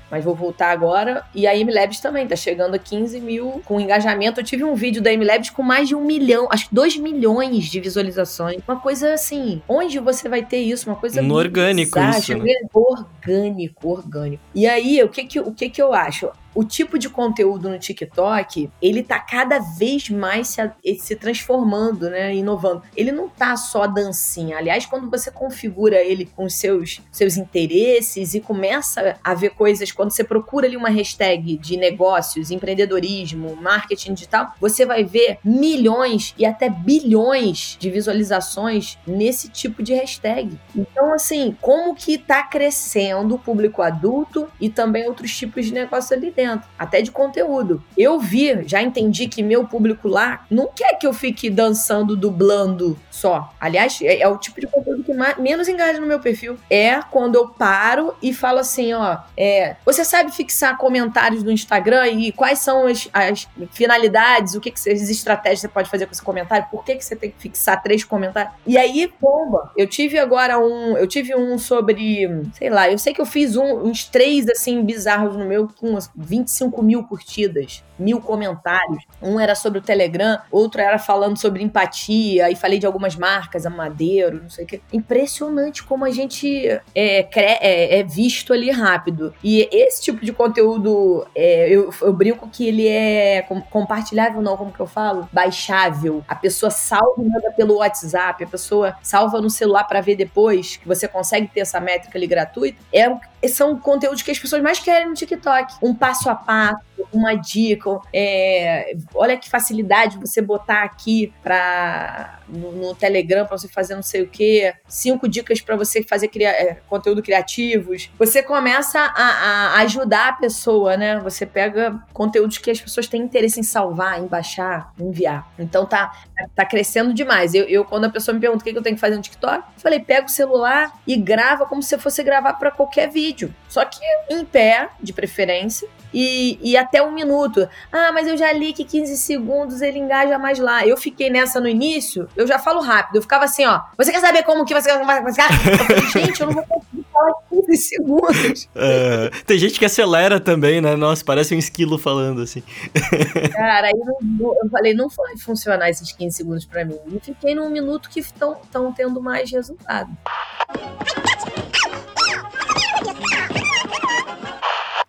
[0.09, 1.23] mas vou voltar agora.
[1.33, 4.39] E a MLabs também, tá chegando a 15 mil com engajamento.
[4.39, 7.65] Eu tive um vídeo da MLabs com mais de um milhão, acho que 2 milhões
[7.65, 8.61] de visualizações.
[8.67, 10.89] Uma coisa assim, onde você vai ter isso?
[10.89, 11.21] Uma coisa.
[11.21, 12.37] No orgânico, isso.
[12.37, 12.55] Né?
[12.73, 14.43] Orgânico, orgânico.
[14.53, 16.29] E aí, o que que, o que que eu acho?
[16.55, 22.33] O tipo de conteúdo no TikTok, ele tá cada vez mais se, se transformando, né?
[22.33, 22.81] Inovando.
[22.95, 24.57] Ele não tá só dancinha.
[24.57, 30.11] Aliás, quando você configura ele com seus, seus interesses e começa a ver coisas, quando
[30.11, 36.45] você procura ali uma hashtag de negócios, empreendedorismo, marketing digital, você vai ver milhões e
[36.45, 40.57] até bilhões de visualizações nesse tipo de hashtag.
[40.75, 46.15] Então, assim, como que tá crescendo o público adulto e também outros tipos de negócio
[46.15, 46.44] ali dentro,
[46.77, 47.83] até de conteúdo.
[47.97, 52.97] Eu vi, já entendi que meu público lá não quer que eu fique dançando, dublando
[53.09, 53.53] só.
[53.59, 56.57] Aliás, é, é o tipo de conteúdo que mais, menos engaja no meu perfil.
[56.69, 62.07] É quando eu paro e falo assim, ó, é, você sabe fixar comentários no Instagram
[62.07, 66.11] e quais são as, as finalidades, o que, que as estratégias você pode fazer com
[66.11, 68.53] esse comentário, por que, que você tem que fixar três comentários?
[68.65, 69.71] E aí, bomba.
[69.77, 73.55] Eu tive agora um, eu tive um sobre, sei lá, eu sei que eu fiz
[73.55, 79.03] um, uns três assim bizarros no meu com umas 25 mil curtidas mil comentários.
[79.21, 83.65] Um era sobre o Telegram, outro era falando sobre empatia, e falei de algumas marcas,
[83.65, 84.81] a Madeiro, não sei o que.
[84.91, 89.33] Impressionante como a gente é, é, é visto ali rápido.
[89.43, 94.71] E esse tipo de conteúdo, é, eu, eu brinco que ele é compartilhável, não, como
[94.71, 95.27] que eu falo?
[95.31, 96.23] Baixável.
[96.27, 100.77] A pessoa salva e manda pelo WhatsApp, a pessoa salva no celular para ver depois,
[100.77, 102.77] que você consegue ter essa métrica ali gratuita.
[102.91, 103.05] É
[103.47, 105.75] são conteúdos que as pessoas mais querem no TikTok.
[105.81, 107.99] Um passo a passo, uma dica.
[108.13, 114.01] É, olha que facilidade você botar aqui para no, no, Telegram para você fazer não
[114.01, 114.73] sei o que.
[114.87, 118.09] Cinco dicas para você fazer cria, é, conteúdo criativos.
[118.17, 121.19] Você começa a, a, ajudar a pessoa, né?
[121.19, 125.51] Você pega conteúdos que as pessoas têm interesse em salvar, em baixar, enviar.
[125.59, 126.13] Então tá,
[126.55, 127.53] tá crescendo demais.
[127.53, 129.57] Eu, eu quando a pessoa me pergunta o que eu tenho que fazer no TikTok,
[129.57, 133.53] eu falei, pega o celular e grava como se fosse gravar para qualquer vídeo vídeo.
[133.67, 133.99] Só que
[134.29, 137.67] em pé, de preferência, e, e até um minuto.
[137.91, 140.85] Ah, mas eu já li que 15 segundos ele engaja mais lá.
[140.85, 143.17] Eu fiquei nessa no início, eu já falo rápido.
[143.17, 143.81] Eu ficava assim, ó.
[143.97, 144.89] Você quer saber como que você
[146.13, 148.69] gente, eu não vou conseguir falar 15 segundos.
[148.75, 150.95] É, tem gente que acelera também, né?
[150.95, 152.63] Nossa, parece um esquilo falando assim.
[153.53, 153.93] Cara, aí
[154.39, 156.99] eu, eu falei, não vai funcionar esses 15 segundos para mim.
[157.07, 160.09] E fiquei num minuto que estão tendo mais resultado.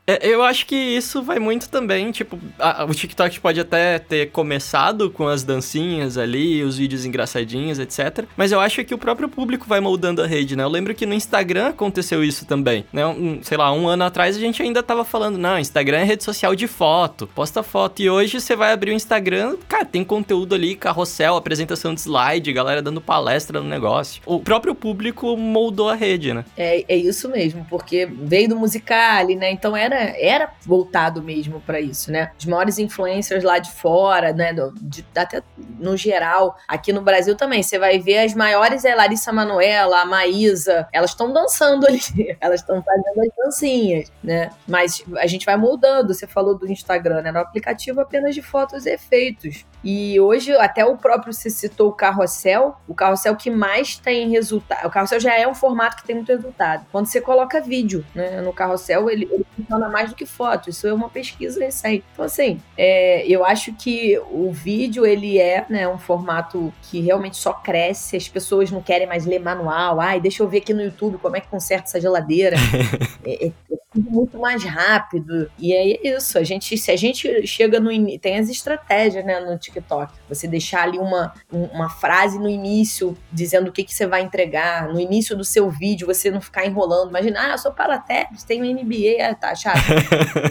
[0.06, 5.10] Eu acho que isso vai muito também, tipo, a, o TikTok pode até ter começado
[5.10, 8.24] com as dancinhas ali, os vídeos engraçadinhos, etc.
[8.36, 10.62] Mas eu acho que o próprio público vai moldando a rede, né?
[10.62, 13.04] Eu lembro que no Instagram aconteceu isso também, né?
[13.04, 16.22] Um, sei lá, um ano atrás a gente ainda tava falando, não, Instagram é rede
[16.22, 18.00] social de foto, posta foto.
[18.00, 22.52] E hoje você vai abrir o Instagram, cara, tem conteúdo ali, carrossel, apresentação de slide,
[22.52, 24.22] galera dando palestra no negócio.
[24.24, 26.44] O próprio público moldou a rede, né?
[26.56, 29.50] É, é isso mesmo, porque veio do musical, né?
[29.50, 32.30] Então era era, era voltado mesmo para isso, né?
[32.38, 34.52] Os maiores influencers lá de fora, né?
[34.80, 35.42] De, até
[35.78, 37.62] no geral, aqui no Brasil também.
[37.62, 42.00] Você vai ver as maiores é Larissa Manoela, a Maísa, elas estão dançando ali,
[42.40, 44.50] elas estão fazendo as dancinhas, né?
[44.66, 46.14] Mas a gente vai mudando.
[46.14, 47.32] Você falou do Instagram, né?
[47.32, 49.64] No aplicativo apenas de fotos e efeitos.
[49.88, 54.84] E hoje, até o próprio se citou o carrossel, o carrossel que mais tem resultado.
[54.84, 56.84] O carrossel já é um formato que tem muito resultado.
[56.90, 60.70] Quando você coloca vídeo né, no carrossel, ele, ele funciona mais do que foto.
[60.70, 62.04] Isso é uma pesquisa recente.
[62.12, 67.36] Então, assim, é, eu acho que o vídeo, ele é né, um formato que realmente
[67.36, 68.16] só cresce.
[68.16, 70.00] As pessoas não querem mais ler manual.
[70.00, 72.56] Ai, deixa eu ver aqui no YouTube como é que conserta essa geladeira.
[73.24, 73.52] é, é,
[73.96, 75.50] tudo muito mais rápido.
[75.58, 76.38] E é isso.
[76.38, 80.12] A gente, se a gente chega no tem as estratégias, né, no TikTok.
[80.28, 84.88] Você deixar ali uma, uma frase no início dizendo o que, que você vai entregar.
[84.88, 87.08] No início do seu vídeo, você não ficar enrolando.
[87.08, 89.80] Imagina, ah, eu sou paratécnico, tenho MBA, ah, tá chato.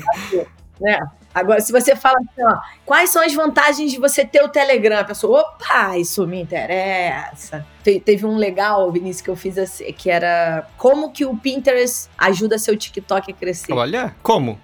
[0.81, 0.99] né?
[1.35, 4.99] Agora, se você fala assim, ó, quais são as vantagens de você ter o Telegram?
[4.99, 7.65] A pessoa, opa, isso me interessa.
[7.83, 12.07] Te, teve um legal, Vinícius, que eu fiz assim, que era como que o Pinterest
[12.17, 13.73] ajuda seu TikTok a crescer.
[13.73, 14.57] Olha, como?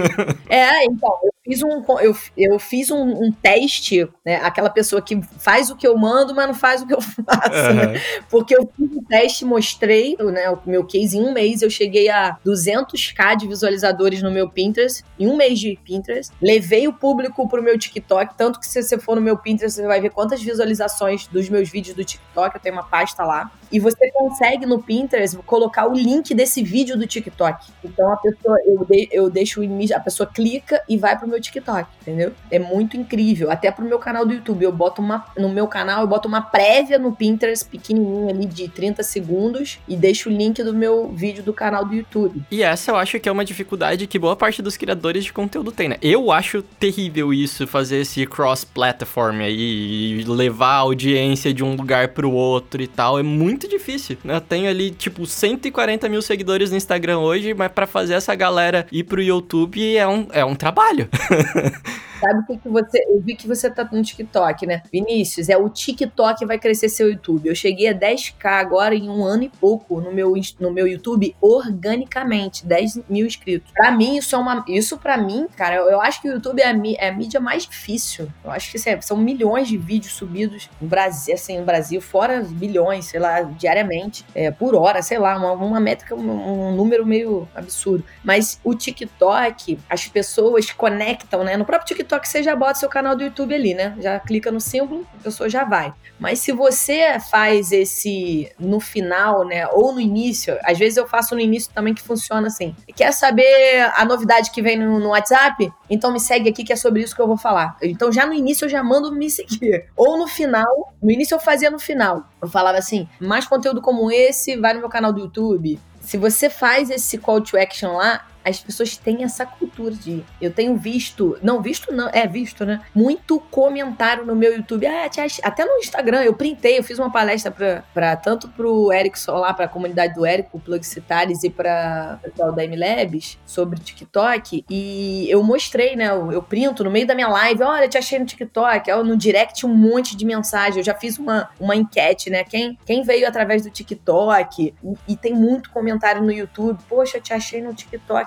[0.48, 4.36] é, então, eu fiz um, eu, eu fiz um, um, teste, né?
[4.36, 7.68] Aquela pessoa que faz o que eu mando, mas não faz o que eu faço,
[7.68, 7.74] uhum.
[7.74, 8.02] né?
[8.30, 12.08] Porque eu fiz um teste, mostrei, né, o meu case em um mês, eu cheguei
[12.08, 16.32] a 200k de visualizadores no meu Pinterest, em um mês de Pinterest.
[16.40, 19.86] Levei o público pro meu TikTok, tanto que se você for no meu Pinterest, você
[19.86, 23.50] vai ver quantas visualizações dos meus vídeos do TikTok, eu tenho uma pasta lá.
[23.74, 27.72] E você consegue no Pinterest colocar o link desse vídeo do TikTok.
[27.84, 31.26] Então a pessoa, eu, de, eu deixo o início, a pessoa clica e vai pro
[31.26, 32.32] meu TikTok, entendeu?
[32.52, 33.50] É muito incrível.
[33.50, 34.62] Até pro meu canal do YouTube.
[34.62, 35.24] Eu boto uma.
[35.36, 39.96] No meu canal, eu boto uma prévia no Pinterest, pequenininha ali de 30 segundos, e
[39.96, 42.44] deixo o link do meu vídeo do canal do YouTube.
[42.52, 45.72] E essa eu acho que é uma dificuldade que boa parte dos criadores de conteúdo
[45.72, 45.96] tem, né?
[46.00, 52.30] Eu acho terrível isso, fazer esse cross-platform aí, levar a audiência de um lugar pro
[52.30, 53.18] outro e tal.
[53.18, 54.16] É muito difícil.
[54.24, 54.36] Né?
[54.36, 58.86] Eu tenho ali, tipo, 140 mil seguidores no Instagram hoje, mas para fazer essa galera
[58.90, 61.08] ir pro YouTube é um, é um trabalho.
[62.24, 62.98] Sabe o que, que você.
[63.06, 64.82] Eu vi que você tá no TikTok, né?
[64.90, 67.48] Vinícius, é o TikTok que vai crescer seu YouTube.
[67.48, 71.36] Eu cheguei a 10k agora em um ano e pouco no meu, no meu YouTube
[71.40, 72.66] organicamente.
[72.66, 73.70] 10 mil inscritos.
[73.72, 74.64] Pra mim, isso é uma.
[74.68, 77.40] Isso pra mim, cara, eu, eu acho que o YouTube é a, é a, mídia
[77.40, 78.28] mais difícil.
[78.42, 82.42] Eu acho que é, são milhões de vídeos subidos no Brasil, assim, no Brasil, fora
[82.42, 87.06] bilhões, sei lá, diariamente, é, por hora, sei lá, uma, uma métrica, um, um número
[87.06, 88.04] meio absurdo.
[88.22, 91.56] Mas o TikTok, as pessoas conectam, né?
[91.56, 93.94] No próprio TikTok você já bota seu canal do YouTube ali, né?
[94.00, 95.92] Já clica no símbolo, a pessoa já vai.
[96.18, 99.66] Mas se você faz esse no final, né?
[99.68, 102.74] Ou no início, às vezes eu faço no início também que funciona assim.
[102.94, 105.70] Quer saber a novidade que vem no, no WhatsApp?
[105.90, 107.76] Então me segue aqui que é sobre isso que eu vou falar.
[107.82, 109.86] Então já no início eu já mando me seguir.
[109.96, 112.24] Ou no final, no início eu fazia no final.
[112.40, 115.76] Eu falava assim: mais conteúdo como esse, vai no meu canal do YouTube.
[116.00, 120.24] Se você faz esse call to action lá, as pessoas têm essa cultura de.
[120.40, 122.80] Eu tenho visto, não, visto não, é visto, né?
[122.94, 124.86] Muito comentário no meu YouTube.
[124.86, 125.08] Ah,
[125.42, 128.90] até no Instagram, eu printei, eu fiz uma palestra pra, pra tanto pro
[129.28, 134.64] lá, pra comunidade do Eric, o Plug Citares e pra pessoal da MLabs sobre TikTok.
[134.68, 136.10] E eu mostrei, né?
[136.10, 138.88] Eu, eu, printo no meio da minha live, olha, te achei no TikTok.
[138.88, 140.78] Eu, no direct um monte de mensagem.
[140.78, 142.44] Eu já fiz uma, uma enquete, né?
[142.44, 144.74] Quem, quem veio através do TikTok?
[144.82, 146.78] E, e tem muito comentário no YouTube.
[146.88, 147.74] Poxa, te achei no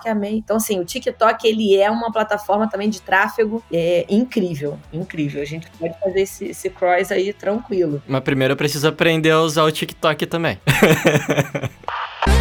[0.07, 0.37] Amei.
[0.37, 5.41] Então, assim, o TikTok, ele é uma plataforma também de tráfego é, incrível, incrível.
[5.41, 8.01] A gente pode fazer esse, esse cross aí tranquilo.
[8.07, 10.57] Mas primeiro eu preciso aprender a usar o TikTok também.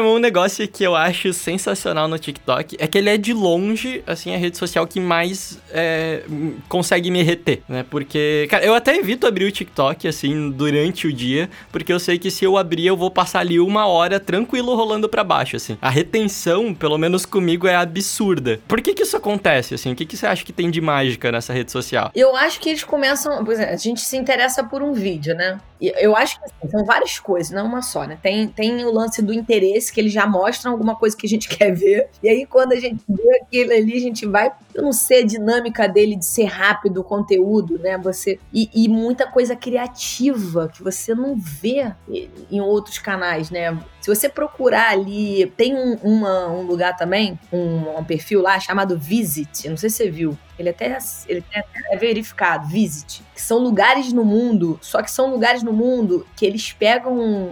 [0.00, 4.02] Cara, um negócio que eu acho sensacional no TikTok é que ele é de longe,
[4.06, 6.22] assim, a rede social que mais é,
[6.70, 7.84] consegue me reter, né?
[7.88, 12.18] Porque, cara, eu até evito abrir o TikTok, assim, durante o dia, porque eu sei
[12.18, 15.76] que se eu abrir, eu vou passar ali uma hora tranquilo rolando para baixo, assim.
[15.82, 18.58] A retenção, pelo menos comigo, é absurda.
[18.66, 19.92] Por que que isso acontece, assim?
[19.92, 22.10] O que que você acha que tem de mágica nessa rede social?
[22.14, 23.44] Eu acho que eles começam...
[23.44, 25.58] Por exemplo, a gente se interessa por um vídeo, né?
[25.80, 28.18] Eu acho que assim, são várias coisas, não uma só, né?
[28.22, 31.48] Tem, tem o lance do interesse, que eles já mostram alguma coisa que a gente
[31.56, 32.08] quer ver.
[32.22, 34.52] E aí, quando a gente vê aquilo ali, a gente vai.
[34.80, 37.98] Eu não sei a dinâmica dele de ser rápido o conteúdo, né?
[37.98, 38.40] Você.
[38.50, 41.92] E, e muita coisa criativa que você não vê
[42.50, 43.78] em outros canais, né?
[44.00, 48.98] Se você procurar ali, tem um, uma, um lugar também, um, um, perfil lá chamado
[48.98, 50.38] Visit, não sei se você viu.
[50.58, 50.96] Ele até,
[51.28, 53.22] ele até é verificado, Visit.
[53.34, 57.50] Que são lugares no mundo, só que são lugares no mundo que eles pegam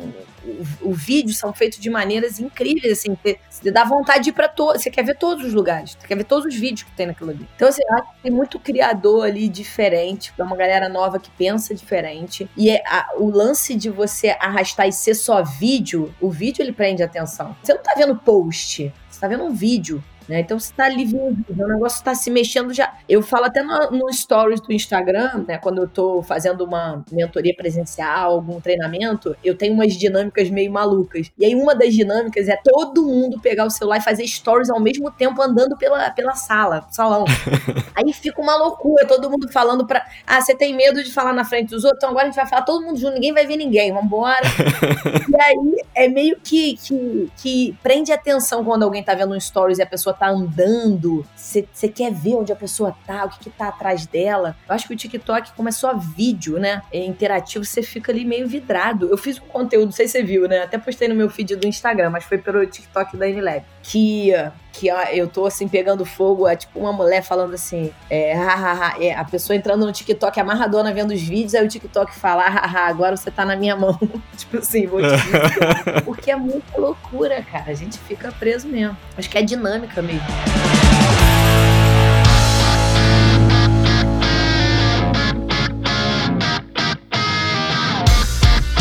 [0.82, 3.16] o, vídeo são feitos de maneiras incríveis, assim,
[3.50, 6.16] você, dá vontade de ir pra todos, você quer ver todos os lugares, você quer
[6.16, 7.48] ver todos os vídeos que tem naquilo ali.
[7.56, 11.74] Então, assim, acho que tem muito criador ali diferente, pra uma galera nova que pensa
[11.74, 16.62] diferente, e é a, o lance de você arrastar e ser só vídeo, o vídeo
[16.62, 17.56] ele prende atenção.
[17.62, 20.02] Você não tá vendo post, você tá vendo um vídeo.
[20.28, 20.40] Né?
[20.40, 22.92] Então você tá ali o negócio tá se mexendo já.
[23.08, 25.56] Eu falo até no, no stories do Instagram, né?
[25.56, 31.30] Quando eu tô fazendo uma mentoria presencial, algum treinamento, eu tenho umas dinâmicas meio malucas.
[31.38, 34.78] E aí uma das dinâmicas é todo mundo pegar o celular e fazer stories ao
[34.78, 37.24] mesmo tempo andando pela, pela sala, salão.
[37.96, 40.04] aí fica uma loucura, todo mundo falando pra.
[40.26, 41.98] Ah, você tem medo de falar na frente dos outros?
[41.98, 44.42] Então agora a gente vai falar todo mundo junto, ninguém vai ver ninguém, vambora.
[45.26, 49.78] e aí é meio que, que, que prende atenção quando alguém tá vendo um stories
[49.78, 53.50] e a pessoa tá andando, você quer ver onde a pessoa tá, o que, que
[53.50, 54.56] tá atrás dela.
[54.68, 56.82] Eu acho que o TikTok, como é só vídeo, né?
[56.92, 59.08] É interativo, você fica ali meio vidrado.
[59.08, 60.62] Eu fiz um conteúdo, não sei se você viu, né?
[60.62, 63.64] Até postei no meu feed do Instagram, mas foi pelo TikTok da Nlab.
[63.82, 64.32] Que
[64.78, 69.02] que ó, eu tô assim pegando fogo, é tipo uma mulher falando assim, é, hahaha,
[69.02, 72.86] é, a pessoa entrando no TikTok amarradona vendo os vídeos, aí o TikTok fala, haha,
[72.86, 73.98] agora você tá na minha mão.
[74.38, 76.02] tipo assim, vou te dizer.
[76.04, 77.64] Porque é muita loucura, cara.
[77.66, 78.96] A gente fica preso mesmo.
[79.16, 80.26] Acho que é dinâmica mesmo.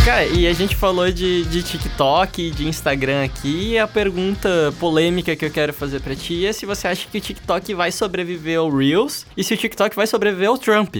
[0.05, 4.73] Cara, Cara, e a gente falou de, de TikTok, de Instagram aqui, e a pergunta
[4.79, 7.91] polêmica que eu quero fazer para ti é se você acha que o TikTok vai
[7.91, 10.95] sobreviver ao Reels e se o TikTok vai sobreviver ao Trump.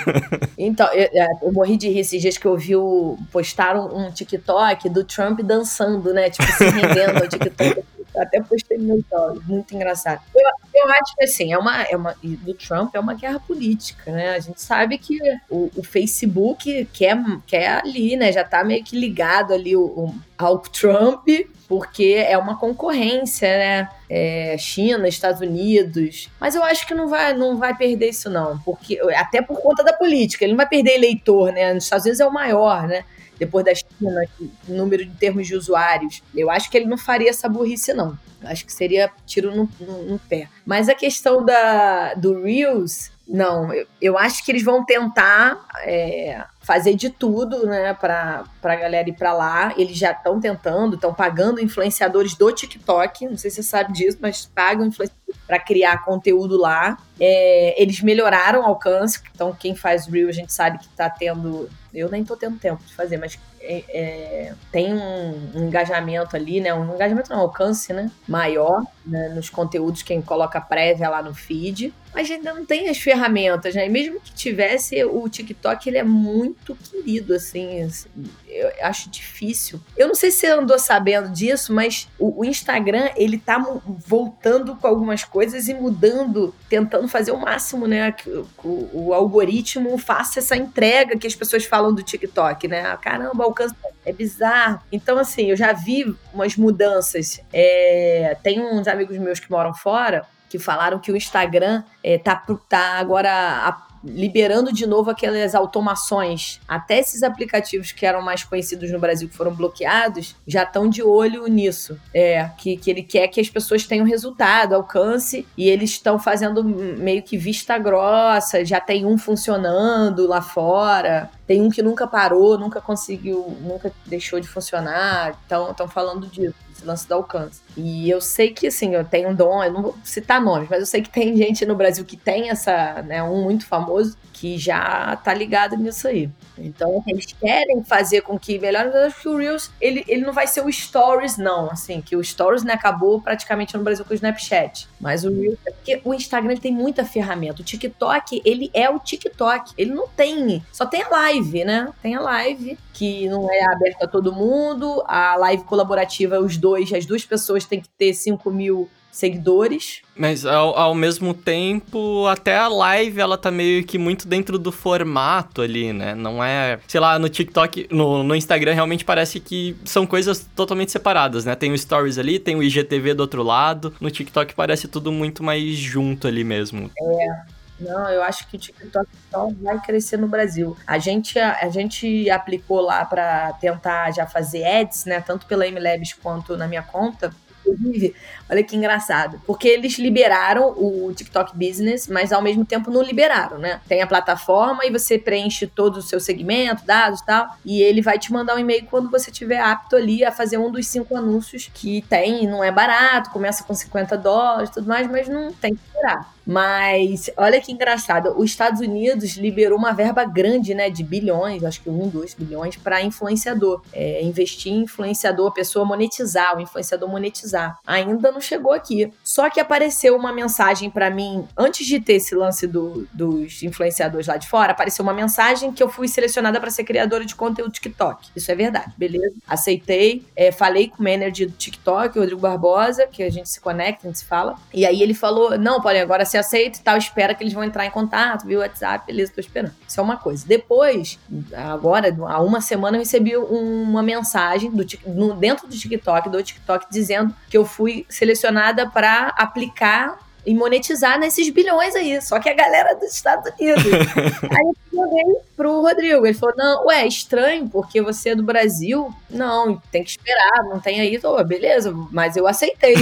[0.56, 4.10] então, eu, é, eu, morri de rir esses dias que eu vi o, postaram um
[4.10, 6.30] TikTok do Trump dançando, né?
[6.30, 7.84] Tipo, se rendendo ao TikTok.
[8.16, 10.20] Até postei no meu stories, muito engraçado.
[10.34, 10.42] Eu,
[10.74, 12.14] eu acho que assim, é uma, é uma.
[12.22, 14.30] Do Trump é uma guerra política, né?
[14.30, 15.18] A gente sabe que
[15.50, 18.30] o, o Facebook quer, quer ali, né?
[18.30, 21.28] Já tá meio que ligado ali o, o, ao Trump,
[21.68, 23.88] porque é uma concorrência, né?
[24.08, 26.28] É, China, Estados Unidos.
[26.38, 28.58] Mas eu acho que não vai, não vai perder isso, não.
[28.60, 30.44] Porque, até por conta da política.
[30.44, 31.72] Ele não vai perder eleitor, né?
[31.72, 33.04] Nos Estados Unidos é o maior, né?
[33.38, 34.24] Depois da China,
[34.68, 36.22] número de termos de usuários.
[36.34, 38.18] Eu acho que ele não faria essa burrice, não.
[38.42, 40.48] Acho que seria tiro no, no, no pé.
[40.66, 46.44] Mas a questão da, do Reels, não, eu, eu acho que eles vão tentar é,
[46.64, 49.74] fazer de tudo, né, pra, pra galera ir pra lá.
[49.76, 54.18] Eles já estão tentando, estão pagando influenciadores do TikTok, não sei se você sabe disso,
[54.20, 56.96] mas pagam influenciadores para criar conteúdo lá.
[57.20, 61.68] É, eles melhoraram o alcance, então quem faz Reel a gente sabe que tá tendo.
[61.92, 66.60] Eu nem tô tendo tempo de fazer, mas é, é, tem um, um, engajamento ali,
[66.60, 66.74] né?
[66.74, 68.10] Um engajamento não, um alcance, né?
[68.28, 69.30] Maior né?
[69.30, 71.92] nos conteúdos, quem coloca prévia lá no feed.
[72.14, 73.86] Mas ainda não tem as ferramentas, né?
[73.86, 78.08] E mesmo que tivesse, o TikTok ele é muito querido, assim, assim.
[78.54, 79.80] Eu acho difícil.
[79.96, 83.58] Eu não sei se você andou sabendo disso, mas o, o Instagram, ele tá
[84.06, 88.12] voltando com algumas coisas e mudando, tentando fazer o máximo, né?
[88.12, 92.96] Que o, o, algoritmo faça essa entrega que as pessoas falam do TikTok, né?
[93.02, 93.74] Caramba, alcance
[94.06, 94.80] é bizarro.
[94.92, 97.40] Então, assim, eu já vi umas mudanças.
[97.52, 100.24] É, tem uns amigos meus que moram fora
[100.54, 102.36] que falaram que o Instagram é, tá,
[102.68, 106.60] tá agora a, liberando de novo aquelas automações.
[106.68, 111.02] Até esses aplicativos que eram mais conhecidos no Brasil, que foram bloqueados, já estão de
[111.02, 111.98] olho nisso.
[112.12, 116.62] É, que, que ele quer que as pessoas tenham resultado, alcance, e eles estão fazendo
[116.64, 121.30] meio que vista grossa, já tem um funcionando lá fora.
[121.46, 125.38] Tem um que nunca parou, nunca conseguiu, nunca deixou de funcionar.
[125.42, 127.60] Estão falando disso lance do alcance.
[127.76, 130.80] E eu sei que, assim, eu tenho um dom, eu não vou citar nomes, mas
[130.80, 134.58] eu sei que tem gente no Brasil que tem essa, né, um muito famoso, que
[134.58, 136.28] já tá ligado nisso aí.
[136.58, 140.64] Então, eles querem fazer com que acho que o Reels, ele, ele não vai ser
[140.64, 144.88] o Stories, não, assim, que o Stories, né, acabou praticamente no Brasil com o Snapchat.
[145.00, 147.62] Mas o Reels, é porque o Instagram ele tem muita ferramenta.
[147.62, 149.72] O TikTok, ele é o TikTok.
[149.76, 151.92] Ele não tem, só tem a live, né?
[152.02, 155.02] Tem a live, que não é aberta a todo mundo.
[155.06, 160.02] A live colaborativa, os dois, as duas pessoas têm que ter 5 mil seguidores.
[160.16, 164.72] Mas ao, ao, mesmo tempo, até a live ela tá meio que muito dentro do
[164.72, 166.14] formato ali, né?
[166.16, 166.80] Não é.
[166.88, 171.54] Sei lá, no TikTok, no, no Instagram realmente parece que são coisas totalmente separadas, né?
[171.54, 173.94] Tem o Stories ali, tem o IGTV do outro lado.
[174.00, 176.90] No TikTok parece tudo muito mais junto ali mesmo.
[176.98, 177.53] É.
[177.78, 180.76] Não, eu acho que o TikTok só vai crescer no Brasil.
[180.86, 185.20] A gente, a, gente aplicou lá para tentar já fazer ads, né?
[185.20, 187.34] Tanto pela MLabs quanto na minha conta.
[187.66, 188.14] Inclusive,
[188.48, 189.40] olha que engraçado.
[189.46, 193.80] Porque eles liberaram o TikTok Business, mas ao mesmo tempo não liberaram, né?
[193.88, 197.56] Tem a plataforma e você preenche todo o seu segmento, dados e tal.
[197.64, 200.70] E ele vai te mandar um e-mail quando você estiver apto ali a fazer um
[200.70, 202.46] dos cinco anúncios que tem.
[202.46, 206.33] Não é barato, começa com 50 dólares e tudo mais, mas não tem que esperar.
[206.46, 211.80] Mas olha que engraçado, os Estados Unidos liberou uma verba grande, né, de bilhões, acho
[211.80, 213.82] que um, dois bilhões, para influenciador.
[213.92, 217.78] É, investir em influenciador, a pessoa monetizar, o influenciador monetizar.
[217.86, 219.12] Ainda não chegou aqui.
[219.22, 224.26] Só que apareceu uma mensagem para mim, antes de ter esse lance do, dos influenciadores
[224.26, 227.72] lá de fora, apareceu uma mensagem que eu fui selecionada para ser criadora de conteúdo
[227.72, 228.28] TikTok.
[228.34, 229.34] Isso é verdade, beleza?
[229.46, 233.60] Aceitei, é, falei com o manager do TikTok, o Rodrigo Barbosa, que a gente se
[233.60, 234.56] conecta, a gente se fala.
[234.72, 237.62] E aí ele falou: não, Paulinho, agora você aceita e tal, espera que eles vão
[237.62, 238.60] entrar em contato, viu?
[238.60, 239.72] WhatsApp, beleza, tô esperando.
[239.86, 240.44] Isso é uma coisa.
[240.46, 241.18] Depois,
[241.54, 246.86] agora, há uma semana, eu recebi uma mensagem do, no, dentro do TikTok, do TikTok,
[246.90, 252.20] dizendo que eu fui selecionada para aplicar e monetizar nesses bilhões aí.
[252.20, 253.84] Só que a galera dos Estados Unidos.
[254.50, 256.26] aí eu joguei pro Rodrigo.
[256.26, 259.12] Ele falou: não, ué, estranho, porque você é do Brasil.
[259.30, 261.18] Não, tem que esperar, não tem aí.
[261.18, 262.94] Tô, beleza, mas eu aceitei.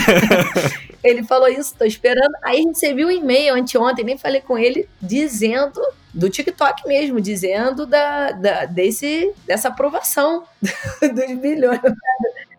[1.03, 2.33] ele falou isso, tô esperando.
[2.43, 5.81] Aí recebi um e-mail anteontem, nem falei com ele, dizendo
[6.15, 10.45] do TikTok mesmo, dizendo da, da, desse, dessa aprovação
[11.01, 11.81] dos bilhões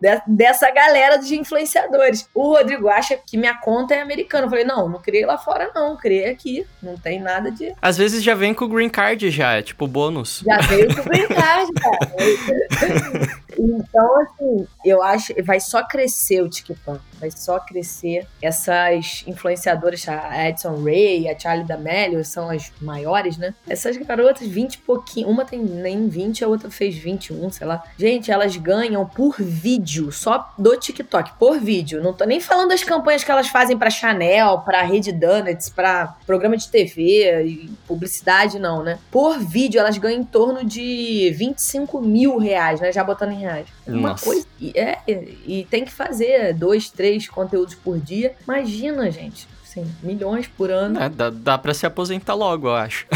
[0.04, 2.28] de- dessa galera de influenciadores.
[2.34, 4.46] O Rodrigo acha que minha conta é americana.
[4.46, 5.96] Eu falei, não, não criei lá fora, não.
[5.96, 6.68] Criei aqui.
[6.82, 7.74] Não tem nada de.
[7.82, 10.44] Às vezes já vem com o green card já, é tipo bônus.
[10.46, 13.44] Já veio com o green card, cara.
[13.56, 17.00] Então, assim, eu acho vai só crescer o TikTok.
[17.24, 18.28] Vai só crescer.
[18.42, 23.54] Essas influenciadoras, a Edson Ray, a Charlie D'Amelio, são as maiores, né?
[23.66, 25.30] Essas garotas, 20 e pouquinho.
[25.30, 27.82] Uma tem nem 20, a outra fez 21, sei lá.
[27.98, 32.04] Gente, elas ganham por vídeo, só do TikTok, por vídeo.
[32.04, 36.18] Não tô nem falando das campanhas que elas fazem pra Chanel, pra Rede Donuts, pra
[36.26, 39.00] programa de TV e publicidade, não, né?
[39.10, 42.92] Por vídeo, elas ganham em torno de 25 mil reais, né?
[42.92, 43.68] Já botando em reais.
[43.88, 44.26] Uma Nossa.
[44.26, 44.46] coisa.
[44.60, 48.36] E, é, e tem que fazer dois, três conteúdos por dia.
[48.44, 49.48] Imagina, gente.
[49.64, 51.02] Assim, milhões por ano.
[51.02, 53.08] É, dá, dá pra se aposentar logo, eu acho.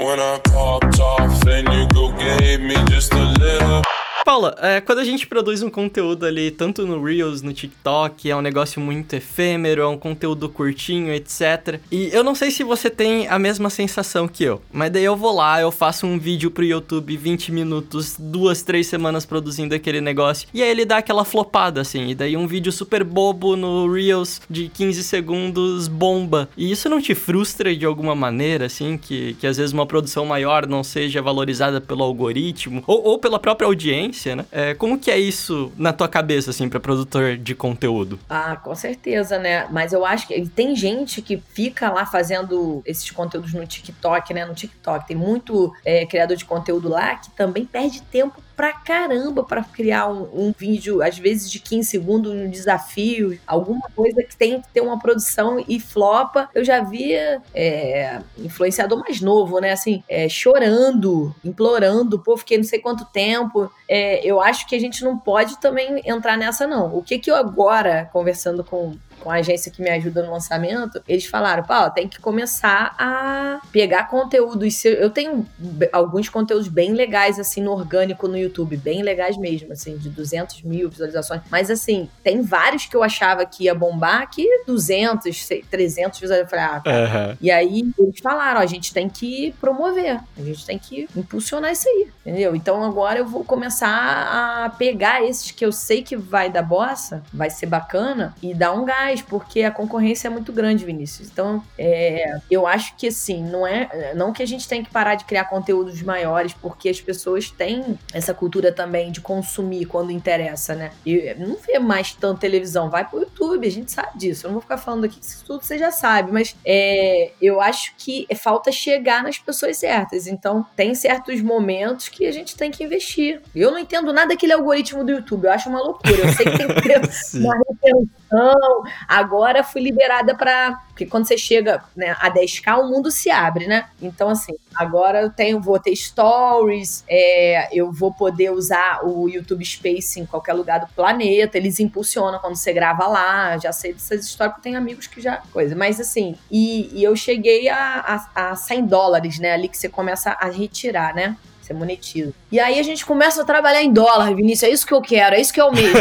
[0.00, 3.82] When I popped off and you go gave me just a little.
[4.30, 8.36] Paula, é, quando a gente produz um conteúdo ali, tanto no Reels, no TikTok, é
[8.36, 11.80] um negócio muito efêmero, é um conteúdo curtinho, etc.
[11.90, 15.16] E eu não sei se você tem a mesma sensação que eu, mas daí eu
[15.16, 20.00] vou lá, eu faço um vídeo pro YouTube, 20 minutos, duas, três semanas produzindo aquele
[20.00, 23.92] negócio, e aí ele dá aquela flopada, assim, e daí um vídeo super bobo no
[23.92, 26.48] Reels de 15 segundos bomba.
[26.56, 30.24] E isso não te frustra de alguma maneira, assim, que, que às vezes uma produção
[30.24, 34.44] maior não seja valorizada pelo algoritmo, ou, ou pela própria audiência, né?
[34.52, 38.18] É, como que é isso na tua cabeça, assim, pra produtor de conteúdo?
[38.28, 39.66] Ah, com certeza, né?
[39.70, 44.44] Mas eu acho que tem gente que fica lá fazendo esses conteúdos no TikTok, né?
[44.44, 45.06] No TikTok.
[45.06, 50.06] Tem muito é, criador de conteúdo lá que também perde tempo pra caramba pra criar
[50.08, 54.68] um, um vídeo, às vezes de 15 segundos, um desafio, alguma coisa que tem que
[54.68, 56.46] ter uma produção e flopa.
[56.54, 57.14] Eu já vi
[57.54, 59.72] é, influenciador mais novo, né?
[59.72, 63.72] Assim, é, chorando, implorando, pô, fiquei não sei quanto tempo.
[63.88, 66.94] É, eu acho que a gente não pode também entrar nessa, não.
[66.94, 71.02] O que que eu agora, conversando com com a agência que me ajuda no lançamento,
[71.06, 74.74] eles falaram, Paulo, tem que começar a pegar conteúdos.
[74.76, 75.46] seu- Eu tenho
[75.92, 80.62] alguns conteúdos bem legais, assim, no orgânico no YouTube, bem legais mesmo, assim, de 200
[80.62, 81.42] mil visualizações.
[81.50, 86.40] Mas, assim, tem vários que eu achava que ia bombar que 200, sei, 300 visualizações.
[86.40, 90.42] Eu falei, ah, cara, e aí eles falaram, ó, a gente tem que promover, a
[90.42, 92.54] gente tem que impulsionar isso aí, entendeu?
[92.54, 97.22] Então agora eu vou começar a pegar esses que eu sei que vai dar bossa,
[97.32, 101.28] vai ser bacana, e dar um gás, porque a concorrência é muito grande, Vinícius.
[101.30, 104.12] Então, é, eu acho que assim, não é.
[104.14, 107.98] Não que a gente tem que parar de criar conteúdos maiores, porque as pessoas têm
[108.12, 110.90] essa cultura também de consumir quando interessa, né?
[111.06, 114.46] E não vê mais tanto televisão, vai pro YouTube, a gente sabe disso.
[114.46, 117.60] Eu não vou ficar falando aqui que isso tudo você já sabe, mas é, eu
[117.60, 120.26] acho que falta chegar nas pessoas certas.
[120.26, 123.40] Então, tem certos momentos que a gente tem que investir.
[123.54, 126.16] Eu não entendo nada daquele algoritmo do YouTube, eu acho uma loucura.
[126.16, 127.00] Eu sei que tem que ter
[127.38, 128.82] uma retenção.
[129.06, 130.80] Agora fui liberada pra.
[130.88, 133.88] Porque quando você chega né, a 10k, o mundo se abre, né?
[134.02, 139.64] Então, assim, agora eu tenho, vou ter stories, é, eu vou poder usar o YouTube
[139.64, 141.56] Space em qualquer lugar do planeta.
[141.56, 143.56] Eles impulsionam quando você grava lá.
[143.58, 145.38] Já sei dessas histórias, porque tenho amigos que já.
[145.52, 145.74] Coisa.
[145.74, 149.52] Mas assim, e, e eu cheguei a, a, a 100 dólares, né?
[149.52, 151.36] Ali que você começa a retirar, né?
[151.70, 152.32] Você monetiza.
[152.50, 154.68] E aí a gente começa a trabalhar em dólar, Vinícius.
[154.68, 156.00] É isso que eu quero, é isso que eu mesmo.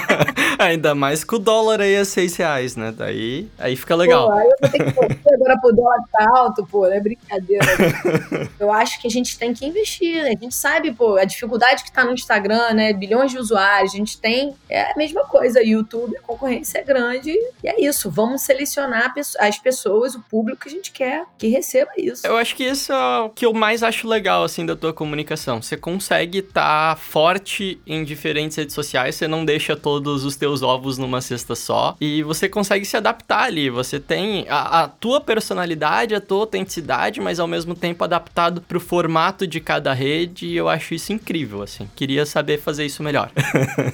[0.58, 2.92] Ainda mais que o dólar aí é 6 reais, né?
[2.96, 4.28] Daí aí fica legal.
[4.28, 7.66] Pô, aí eu vou ter que agora pro dólar tá alto, pô, não é brincadeira.
[8.60, 10.30] eu acho que a gente tem que investir, né?
[10.30, 12.92] A gente sabe, pô, a dificuldade que tá no Instagram, né?
[12.92, 14.54] Bilhões de usuários, a gente tem.
[14.70, 17.32] É a mesma coisa, YouTube, a concorrência é grande.
[17.62, 21.90] E é isso, vamos selecionar as pessoas, o público que a gente quer que receba
[21.96, 22.26] isso.
[22.26, 25.60] Eu acho que isso é o que eu mais acho legal, assim, da tua comunicação.
[25.60, 30.96] Você consegue estar forte em diferentes redes sociais, você não deixa todos os teus ovos
[30.96, 33.68] numa cesta só, e você consegue se adaptar ali.
[33.68, 38.78] Você tem a, a tua personalidade, a tua autenticidade, mas ao mesmo tempo adaptado pro
[38.78, 41.90] formato de cada rede, e eu acho isso incrível, assim.
[41.96, 43.30] Queria saber fazer isso melhor.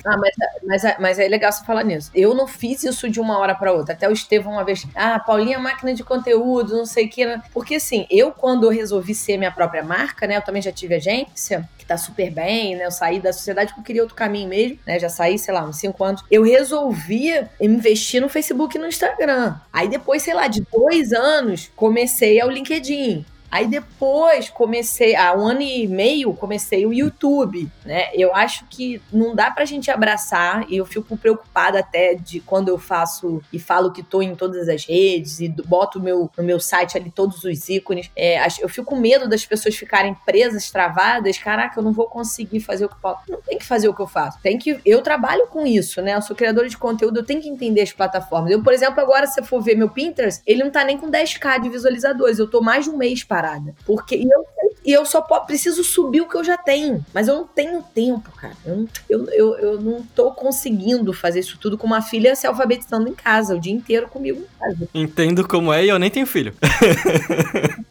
[0.06, 0.34] Ah, mas,
[0.66, 2.10] mas, é- mas é legal você falar nisso.
[2.14, 3.94] Eu não fiz isso de uma hora pra outra.
[3.94, 7.24] Até o Estevão uma vez, ah, Paulinha máquina de conteúdo, não sei o que.
[7.26, 7.42] né?
[7.52, 10.36] Porque assim, eu quando resolvi ser minha própria marca, né?
[10.36, 12.86] Eu também já tive agência, que tá super bem, né?
[12.86, 14.98] Eu saí da sociedade porque eu queria outro caminho mesmo, né?
[14.98, 16.22] Já saí, sei lá, uns cinco anos.
[16.30, 19.56] Eu resolvi investir no Facebook e no Instagram.
[19.72, 23.24] Aí depois, sei lá, de dois anos, comecei ao LinkedIn.
[23.50, 28.10] Aí depois comecei, há um ano e meio, comecei o YouTube, né?
[28.14, 32.68] Eu acho que não dá pra gente abraçar, e eu fico preocupada até de quando
[32.68, 36.60] eu faço e falo que tô em todas as redes e boto meu, no meu
[36.60, 38.10] site ali todos os ícones.
[38.14, 41.36] É, eu fico com medo das pessoas ficarem presas, travadas.
[41.36, 43.16] Caraca, eu não vou conseguir fazer o que eu.
[43.28, 44.38] Não tem que fazer o que eu faço.
[44.40, 44.80] Tem que.
[44.84, 46.14] Eu trabalho com isso, né?
[46.14, 48.50] Eu sou criadora de conteúdo, eu tenho que entender as plataformas.
[48.50, 51.10] Eu, por exemplo, agora, se você for ver meu Pinterest, ele não tá nem com
[51.10, 52.38] 10k de visualizadores.
[52.38, 53.74] Eu tô mais de um mês parada.
[53.86, 54.46] Porque e eu,
[54.84, 57.04] e eu só preciso subir o que eu já tenho.
[57.14, 58.56] Mas eu não tenho tempo, cara.
[58.66, 63.08] Eu eu, eu, eu não tô conseguindo fazer isso tudo com uma filha se alfabetizando
[63.08, 64.88] em casa, o dia inteiro comigo em casa.
[64.92, 66.52] Entendo como é e eu nem tenho filho.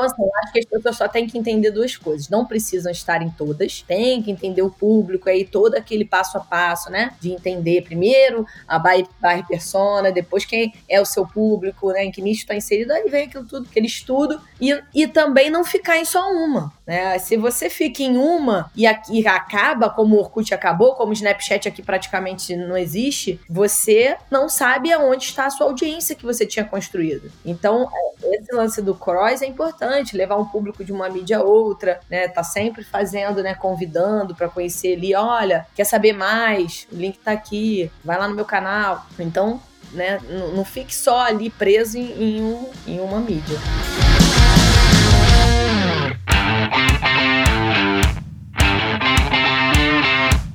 [0.00, 2.28] Então, assim, eu acho que as pessoas só têm que entender duas coisas.
[2.30, 6.40] Não precisam estar em todas, tem que entender o público aí, todo aquele passo a
[6.40, 7.12] passo, né?
[7.20, 9.06] De entender primeiro a buyer,
[9.46, 12.04] persona, depois quem é o seu público, né?
[12.04, 14.40] Em que nicho está inserido, aí vem aquilo tudo, aquele estudo.
[14.60, 16.72] E, e também não ficar em só uma.
[16.90, 17.16] Né?
[17.20, 21.68] Se você fica em uma e, aqui, acaba, como o Orkut acabou, como o Snapchat
[21.68, 26.64] aqui praticamente não existe, você não sabe aonde está a sua audiência que você tinha
[26.64, 27.30] construído.
[27.46, 27.88] Então,
[28.24, 32.26] esse lance do cross é importante, levar um público de uma mídia a outra, né?
[32.26, 33.54] Tá sempre fazendo, né?
[33.54, 36.88] Convidando para conhecer ali, olha, quer saber mais?
[36.90, 39.06] O link tá aqui, vai lá no meu canal.
[39.16, 39.62] Então,
[39.92, 40.18] né?
[40.56, 43.60] Não fique só ali preso em, em, um, em uma mídia.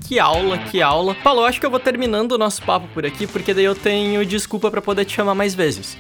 [0.07, 1.15] Que aula, que aula.
[1.15, 3.75] Paulo, eu acho que eu vou terminando o nosso papo por aqui, porque daí eu
[3.75, 5.97] tenho desculpa para poder te chamar mais vezes.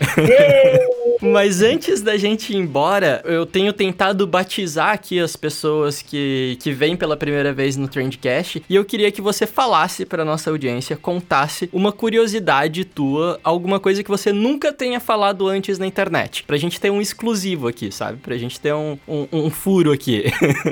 [1.31, 6.71] Mas antes da gente ir embora, eu tenho tentado batizar aqui as pessoas que, que
[6.71, 8.63] vêm pela primeira vez no Trendcast.
[8.69, 14.03] E eu queria que você falasse para nossa audiência, contasse uma curiosidade tua, alguma coisa
[14.03, 16.43] que você nunca tenha falado antes na internet.
[16.43, 18.19] Pra gente ter um exclusivo aqui, sabe?
[18.19, 20.25] Pra gente ter um, um, um furo aqui.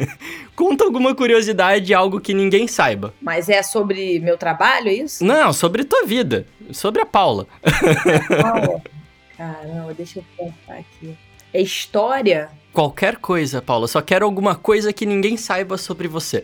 [0.56, 3.14] Conta alguma curiosidade, algo que ninguém saiba.
[3.20, 5.26] Mas é sobre meu trabalho, é isso?
[5.26, 6.46] Não, sobre tua vida.
[6.72, 7.48] Sobre a Paula.
[8.42, 8.82] Paula.
[9.44, 11.18] Caramba, deixa eu pensar aqui.
[11.54, 12.50] É história?
[12.74, 13.88] Qualquer coisa, Paula.
[13.88, 16.44] Só quero alguma coisa que ninguém saiba sobre você.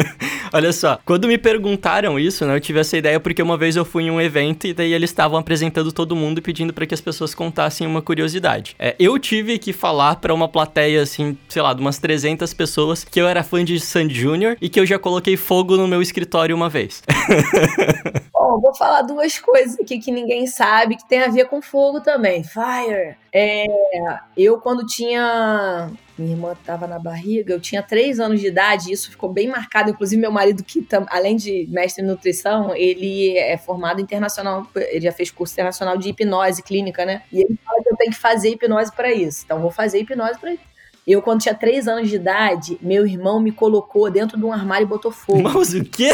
[0.50, 3.84] Olha só, quando me perguntaram isso, né, eu tive essa ideia porque uma vez eu
[3.84, 6.94] fui em um evento e daí eles estavam apresentando todo mundo e pedindo para que
[6.94, 8.74] as pessoas contassem uma curiosidade.
[8.78, 13.04] É, eu tive que falar para uma plateia, assim, sei lá, de umas 300 pessoas
[13.04, 14.56] que eu era fã de Sandy Jr.
[14.62, 17.02] e que eu já coloquei fogo no meu escritório uma vez.
[18.32, 22.00] Bom, vou falar duas coisas aqui que ninguém sabe que tem a ver com fogo
[22.00, 22.42] também.
[22.42, 23.16] Fire.
[23.38, 23.66] É,
[24.34, 25.65] eu, quando tinha.
[26.18, 29.90] Minha irmã estava na barriga, eu tinha três anos de idade, isso ficou bem marcado.
[29.90, 35.12] Inclusive, meu marido, que além de mestre em nutrição, ele é formado internacional, ele já
[35.12, 37.22] fez curso internacional de hipnose clínica, né?
[37.30, 39.42] E ele fala que eu tenho que fazer hipnose para isso.
[39.44, 40.75] Então, vou fazer hipnose para isso.
[41.06, 44.84] Eu, quando tinha três anos de idade, meu irmão me colocou dentro de um armário
[44.84, 45.40] e botou fogo.
[45.40, 46.10] Mas o quê?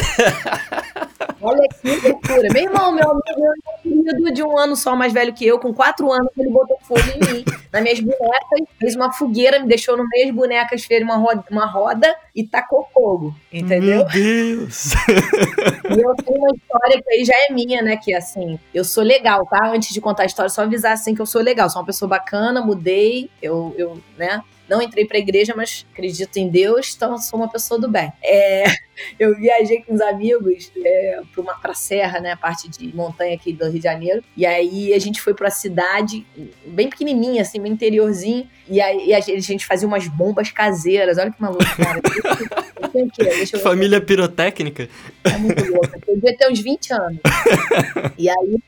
[1.41, 2.49] Olha que loucura.
[2.53, 3.41] Meu irmão, meu amigo,
[3.85, 6.77] meu querido de um ano só mais velho que eu, com quatro anos, ele botou
[6.83, 10.85] fogo em mim, nas minhas bonecas, fez uma fogueira, me deixou no meio das bonecas,
[10.85, 13.35] fez uma roda, uma roda e tacou fogo.
[13.51, 13.97] Entendeu?
[13.97, 14.93] Meu Deus!
[14.93, 17.97] E eu tenho uma história que aí já é minha, né?
[17.97, 19.73] Que assim, eu sou legal, tá?
[19.75, 21.71] Antes de contar a história, só avisar assim que eu sou legal.
[21.71, 24.43] Sou uma pessoa bacana, mudei, eu, eu né?
[24.73, 28.11] Não entrei pra igreja, mas acredito em Deus, então sou uma pessoa do bem.
[28.25, 28.65] É,
[29.21, 32.33] eu viajei com os amigos é, pra, uma, pra serra, né?
[32.33, 34.25] A parte de montanha aqui do Rio de Janeiro.
[34.35, 36.27] E aí a gente foi pra cidade,
[36.65, 38.49] bem pequenininha, assim, bem interiorzinho.
[38.67, 41.19] E aí a gente fazia umas bombas caseiras.
[41.19, 42.01] Olha que maluco, cara.
[43.19, 44.89] Deixa eu Família pirotécnica.
[45.25, 46.01] É muito louco.
[46.07, 47.21] Eu devia ter uns 20 anos.
[48.17, 48.59] e aí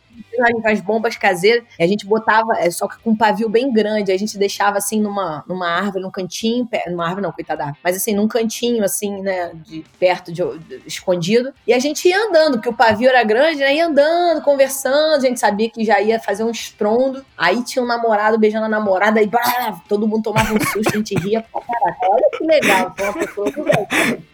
[0.64, 4.18] as bombas caseiras, a gente botava, é, só que com um pavio bem grande, a
[4.18, 8.28] gente deixava assim numa, numa árvore, num cantinho, numa árvore não, coitada mas assim, num
[8.28, 12.74] cantinho assim, né, de perto, de, de, escondido, e a gente ia andando, porque o
[12.74, 16.50] pavio era grande, né, ia andando, conversando, a gente sabia que já ia fazer um
[16.50, 20.94] estrondo, aí tinha um namorado beijando a namorada, e blá, todo mundo tomava um susto,
[20.94, 23.60] a gente ria pra caraca, olha que legal, foi uma pessoa que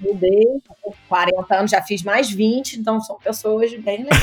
[0.00, 0.60] mudei,
[1.08, 4.20] 40 anos, já fiz mais 20, então são pessoas bem legais.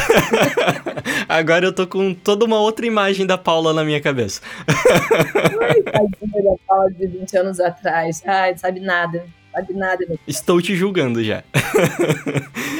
[1.27, 4.41] Agora eu tô com toda uma outra imagem da Paula na minha cabeça.
[4.67, 8.23] Ai, tadinha da Paula de 20 anos atrás.
[8.25, 9.25] Ai, não sabe nada.
[9.57, 11.43] Sabe nada, meu Estou te julgando já.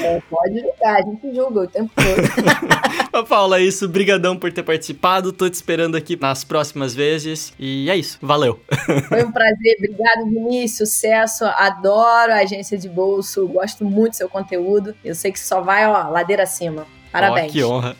[0.00, 3.26] É, pode julgar, a gente julga o tempo todo.
[3.26, 3.88] Paula, é isso.
[3.88, 5.32] Brigadão por ter participado.
[5.32, 7.52] Tô te esperando aqui nas próximas vezes.
[7.58, 8.16] E é isso.
[8.22, 8.60] Valeu.
[9.08, 9.76] Foi um prazer.
[9.78, 10.90] Obrigado, Vinícius.
[10.90, 11.44] Sucesso.
[11.44, 13.48] Adoro a agência de bolso.
[13.48, 14.94] Gosto muito do seu conteúdo.
[15.04, 16.86] Eu sei que só vai, ó, ladeira acima.
[17.20, 17.50] Parabéns.
[17.50, 17.96] Oh, que honra.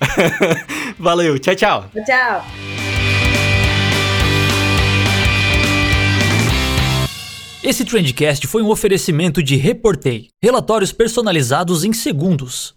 [0.99, 1.39] Valeu.
[1.39, 1.91] Tchau, tchau.
[2.05, 2.45] Tchau.
[7.62, 12.75] Esse Trendcast foi um oferecimento de Reportei, relatórios personalizados em segundos.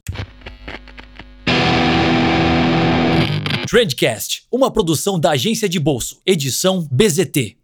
[3.69, 7.60] Trendcast, uma produção da agência de bolso, edição BZT.